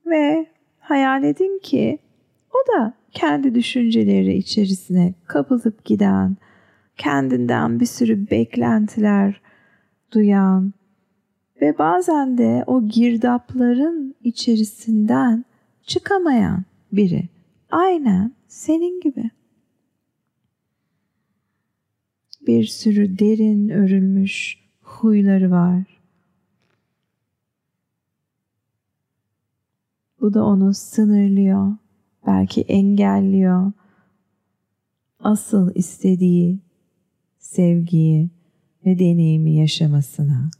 ve 0.06 0.46
hayal 0.78 1.24
edin 1.24 1.60
ki 1.62 1.98
o 2.50 2.72
da 2.72 2.94
kendi 3.12 3.54
düşünceleri 3.54 4.36
içerisine 4.36 5.14
kapılıp 5.26 5.84
giden, 5.84 6.36
kendinden 6.96 7.80
bir 7.80 7.86
sürü 7.86 8.30
beklentiler 8.30 9.40
duyan 10.12 10.72
ve 11.60 11.78
bazen 11.78 12.38
de 12.38 12.64
o 12.66 12.88
girdapların 12.88 14.14
içerisinden 14.24 15.44
çıkamayan 15.82 16.64
biri. 16.92 17.28
Aynen 17.70 18.32
senin 18.48 19.00
gibi. 19.00 19.30
Bir 22.50 22.64
sürü 22.64 23.18
derin 23.18 23.68
örülmüş 23.68 24.58
huyları 24.80 25.50
var. 25.50 25.84
Bu 30.20 30.34
da 30.34 30.44
onu 30.44 30.74
sınırlıyor, 30.74 31.76
belki 32.26 32.60
engelliyor. 32.62 33.72
Asıl 35.20 35.74
istediği 35.74 36.60
sevgiyi 37.38 38.30
ve 38.86 38.98
deneyimi 38.98 39.54
yaşamasına. 39.54 40.50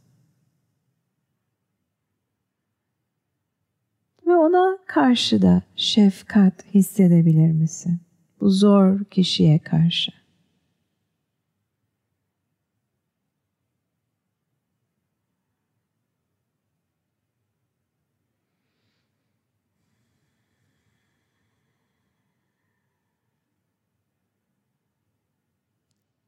Ve 4.27 4.35
ona 4.35 4.77
karşı 4.85 5.41
da 5.41 5.61
şefkat 5.75 6.65
hissedebilir 6.73 7.51
misin? 7.51 7.99
Bu 8.41 8.49
zor 8.49 9.03
kişiye 9.03 9.59
karşı. 9.59 10.20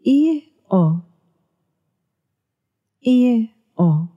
İyi 0.04 0.54
ol. 0.70 0.96
İyi 3.02 3.52
ol. 3.78 4.08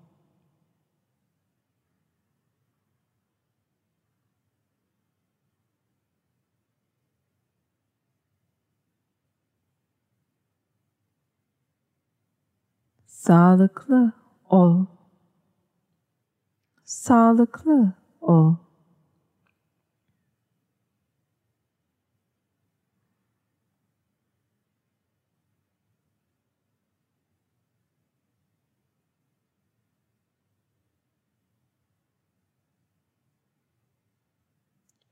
Sağlıklı 13.07 14.13
ol. 14.51 14.85
Sağlıklı 16.85 17.93
ol. 18.21 18.55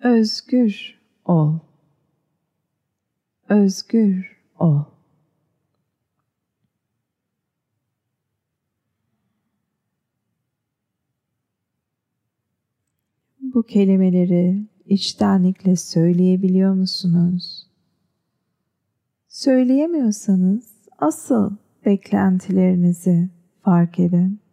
Özgür 0.05 1.00
ol. 1.24 1.59
Özgür 3.48 4.42
ol. 4.59 4.84
Bu 13.40 13.62
kelimeleri 13.62 14.66
içtenlikle 14.86 15.76
söyleyebiliyor 15.76 16.74
musunuz? 16.74 17.66
Söyleyemiyorsanız 19.28 20.74
asıl 20.98 21.57
beklentilerinizi 21.86 23.30
fark 23.62 23.98
edin. 23.98 24.43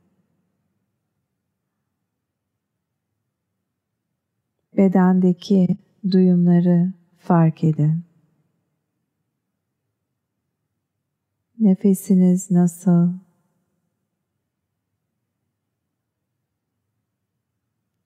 Bedendeki 4.82 5.78
duyumları 6.12 6.94
fark 7.18 7.64
edin. 7.64 8.04
Nefesiniz 11.60 12.52
nasıl? 12.52 13.14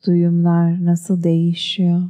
Duyumlar 0.06 0.86
nasıl 0.86 1.24
değişiyor? 1.24 2.10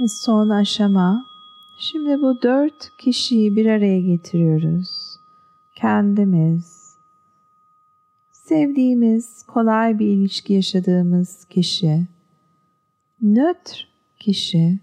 Ve 0.00 0.08
son 0.08 0.48
aşama. 0.48 1.26
Şimdi 1.78 2.22
bu 2.22 2.42
dört 2.42 2.96
kişiyi 2.98 3.56
bir 3.56 3.66
araya 3.66 4.00
getiriyoruz. 4.00 4.88
Kendimiz, 5.76 6.96
sevdiğimiz, 8.32 9.42
kolay 9.42 9.98
bir 9.98 10.06
ilişki 10.06 10.52
yaşadığımız 10.52 11.44
kişi, 11.44 12.06
nötr 13.22 13.88
kişi, 14.20 14.78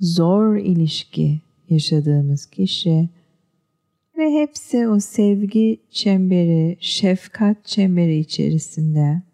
zor 0.00 0.56
ilişki 0.56 1.40
yaşadığımız 1.68 2.46
kişi. 2.46 3.08
Ve 4.18 4.32
hepsi 4.32 4.88
o 4.88 5.00
sevgi 5.00 5.80
çemberi, 5.90 6.76
şefkat 6.80 7.66
çemberi 7.66 8.18
içerisinde 8.18 9.27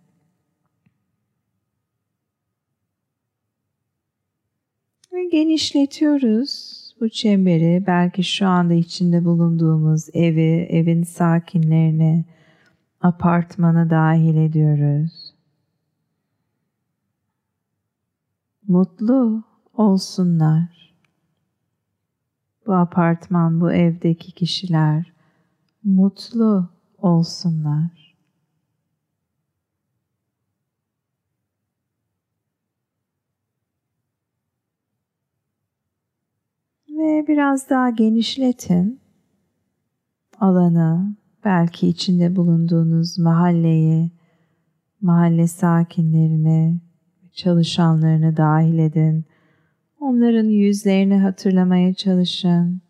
Ve 5.14 5.24
genişletiyoruz 5.24 6.74
bu 7.00 7.08
çemberi. 7.08 7.84
Belki 7.86 8.24
şu 8.24 8.46
anda 8.46 8.74
içinde 8.74 9.24
bulunduğumuz 9.24 10.08
evi, 10.14 10.66
evin 10.70 11.02
sakinlerini, 11.02 12.24
apartmanı 13.00 13.90
dahil 13.90 14.36
ediyoruz. 14.36 15.34
Mutlu 18.68 19.42
olsunlar. 19.74 20.94
Bu 22.66 22.72
apartman, 22.72 23.60
bu 23.60 23.72
evdeki 23.72 24.32
kişiler 24.32 25.12
mutlu 25.84 26.68
olsunlar. 26.98 28.03
Ve 36.94 37.24
biraz 37.28 37.70
daha 37.70 37.90
genişletin 37.90 39.00
alanı, 40.40 41.16
belki 41.44 41.88
içinde 41.88 42.36
bulunduğunuz 42.36 43.18
mahalleyi, 43.18 44.10
mahalle 45.00 45.46
sakinlerini, 45.46 46.80
çalışanlarını 47.32 48.36
dahil 48.36 48.78
edin. 48.78 49.24
Onların 50.00 50.48
yüzlerini 50.48 51.18
hatırlamaya 51.18 51.94
çalışın. 51.94 52.80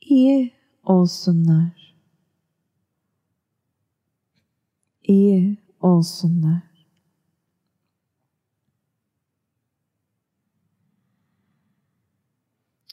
İyi 0.00 0.52
olsunlar. 0.84 1.77
İyi 5.08 5.56
olsunlar. 5.80 6.62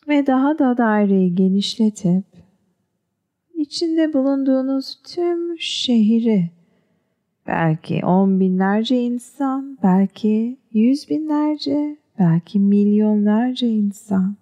Ve 0.08 0.28
daha 0.28 0.60
da 0.60 0.78
daireyi 0.78 1.36
genişletip 1.36 2.26
içinde 3.54 4.14
bulunduğunuz 4.14 5.02
tüm 5.04 5.60
şehri 5.60 6.52
belki 7.48 8.06
on 8.06 8.40
binlerce 8.40 9.02
insan, 9.02 9.78
belki 9.84 10.58
yüz 10.72 11.10
binlerce, 11.10 11.98
belki 12.20 12.60
milyonlarca 12.60 13.68
insan 13.68 14.36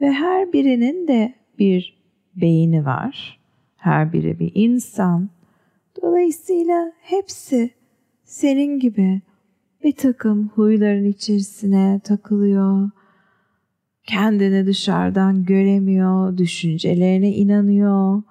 ve 0.00 0.12
her 0.12 0.52
birinin 0.52 1.08
de 1.08 1.34
bir 1.58 2.02
beyni 2.36 2.84
var. 2.84 3.40
Her 3.76 4.12
biri 4.12 4.38
bir 4.38 4.52
insan. 4.54 5.28
Dolayısıyla 6.02 6.92
hepsi 7.00 7.70
senin 8.24 8.78
gibi 8.78 9.22
bir 9.84 9.92
takım 9.92 10.48
huyların 10.48 11.04
içerisine 11.04 12.00
takılıyor 12.04 12.90
kendini 14.04 14.66
dışarıdan 14.66 15.44
göremiyor, 15.44 16.36
düşüncelerine 16.36 17.32
inanıyor. 17.32 18.22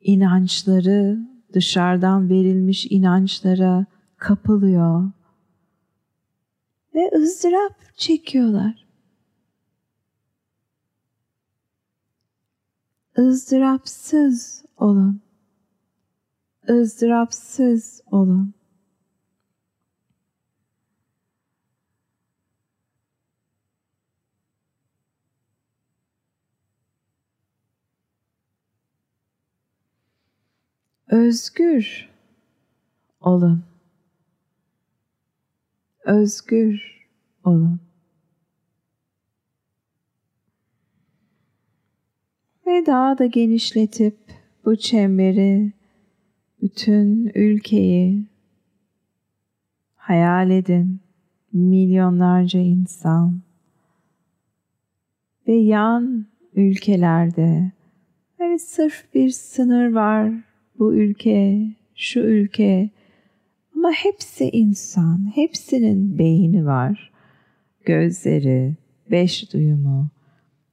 İnançları 0.00 1.18
dışarıdan 1.54 2.28
verilmiş 2.28 2.86
inançlara 2.90 3.86
kapılıyor. 4.16 5.10
Ve 6.94 7.10
ızdırap 7.16 7.96
çekiyorlar. 7.96 8.88
ızdırapsız 13.18 14.64
olun. 14.76 15.27
Izdırapsız 16.68 18.00
olun. 18.10 18.54
özgür 31.10 32.08
olun. 33.20 33.64
Özgür 36.04 37.06
olun. 37.44 37.80
Ve 42.66 42.86
daha 42.86 43.18
da 43.18 43.26
genişletip 43.26 44.18
bu 44.64 44.76
çemberi, 44.76 45.72
bütün 46.62 47.32
ülkeyi 47.34 48.26
hayal 49.96 50.50
edin. 50.50 51.00
Milyonlarca 51.52 52.60
insan 52.60 53.40
ve 55.48 55.54
yan 55.54 56.26
ülkelerde 56.54 57.72
hani 58.38 58.58
sırf 58.58 59.14
bir 59.14 59.30
sınır 59.30 59.92
var 59.92 60.32
bu 60.78 60.94
ülke, 60.94 61.68
şu 61.94 62.20
ülke 62.20 62.90
ama 63.76 63.90
hepsi 63.90 64.50
insan, 64.50 65.30
hepsinin 65.34 66.18
beyni 66.18 66.66
var, 66.66 67.12
gözleri, 67.84 68.76
beş 69.10 69.52
duyumu. 69.52 70.08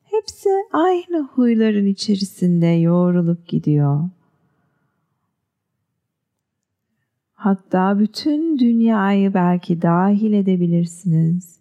Hepsi 0.03 0.49
aynı 0.73 1.21
huyların 1.21 1.85
içerisinde 1.85 2.67
yoğrulup 2.67 3.47
gidiyor. 3.47 4.09
Hatta 7.45 7.99
bütün 7.99 8.59
dünyayı 8.59 9.33
belki 9.33 9.81
dahil 9.81 10.33
edebilirsiniz. 10.33 11.59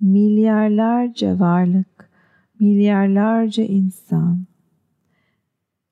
Milyarlarca 0.00 1.38
varlık, 1.38 2.10
milyarlarca 2.60 3.64
insan. 3.64 4.46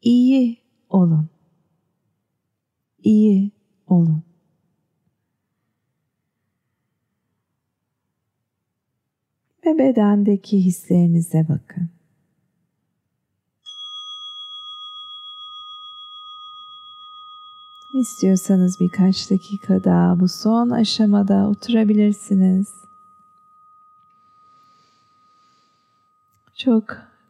İyi 0.03 0.59
olun 0.89 1.29
iyi 3.03 3.53
olun. 3.87 4.23
Ve 9.67 9.79
bedendeki 9.79 10.65
hislerinize 10.65 11.49
bakın. 11.49 12.00
İstiyorsanız 17.95 18.81
birkaç 18.81 19.31
dakika 19.31 19.85
daha 19.85 20.21
bu 20.21 20.29
son 20.29 20.71
aşamada 20.71 21.49
oturabilirsiniz. 21.49 22.75
Çok 26.57 26.85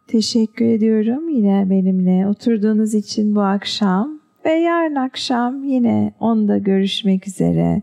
teşekkür 0.06 0.64
ediyorum 0.64 1.28
yine 1.28 1.70
benimle 1.70 2.26
oturduğunuz 2.26 2.94
için 2.94 3.34
bu 3.34 3.40
akşam. 3.40 4.20
Ve 4.44 4.50
yarın 4.50 4.94
akşam 4.94 5.64
yine 5.64 6.14
onda 6.20 6.58
görüşmek 6.58 7.28
üzere. 7.28 7.82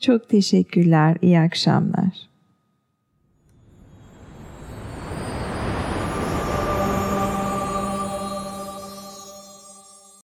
Çok 0.00 0.28
teşekkürler, 0.28 1.16
iyi 1.22 1.40
akşamlar. 1.40 2.27